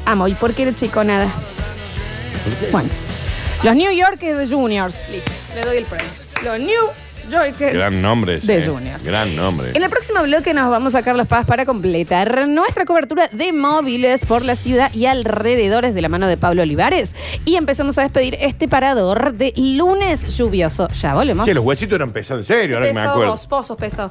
Amo. 0.04 0.28
¿Y 0.28 0.34
por 0.34 0.54
qué 0.54 0.62
el 0.64 1.06
Nada? 1.06 1.28
Bueno. 2.70 2.88
Los 3.62 3.76
New 3.76 3.90
Yorkers 3.90 4.38
de 4.38 4.54
Juniors. 4.54 4.96
Listo. 5.10 5.30
Le 5.54 5.62
doy 5.62 5.76
el 5.78 5.84
premio. 5.84 6.08
Los 6.42 6.58
New 6.58 6.82
Yorkers. 7.30 7.74
Gran 7.74 8.02
nombre. 8.02 8.36
ese, 8.36 8.46
De 8.46 8.58
eh. 8.58 8.66
Juniors. 8.66 9.04
Gran 9.04 9.36
nombre. 9.36 9.70
En 9.74 9.82
el 9.82 9.90
próximo 9.90 10.22
bloque 10.22 10.52
nos 10.54 10.70
vamos 10.70 10.94
a 10.94 10.98
sacar 10.98 11.16
las 11.16 11.26
paz 11.26 11.46
para 11.46 11.64
completar 11.64 12.48
nuestra 12.48 12.84
cobertura 12.84 13.28
de 13.32 13.52
móviles 13.52 14.24
por 14.24 14.44
la 14.44 14.56
ciudad 14.56 14.92
y 14.94 15.06
alrededores 15.06 15.94
de 15.94 16.02
la 16.02 16.08
mano 16.08 16.26
de 16.26 16.36
Pablo 16.36 16.62
Olivares. 16.62 17.14
Y 17.44 17.56
empezamos 17.56 17.98
a 17.98 18.02
despedir 18.02 18.36
este 18.40 18.68
parador 18.68 19.34
de 19.34 19.52
lunes 19.56 20.36
lluvioso. 20.36 20.88
Ya 20.88 21.14
volvemos. 21.14 21.46
Che, 21.46 21.54
los 21.54 21.64
huesitos 21.64 21.96
eran 21.96 22.12
pesados, 22.12 22.50
en 22.50 22.56
serio, 22.56 22.76
ahora 22.76 22.88
que 22.88 22.94
me 22.94 23.00
acuerdo. 23.00 23.36
vos, 23.48 23.66
sos 23.66 23.76
pesado. 23.76 24.08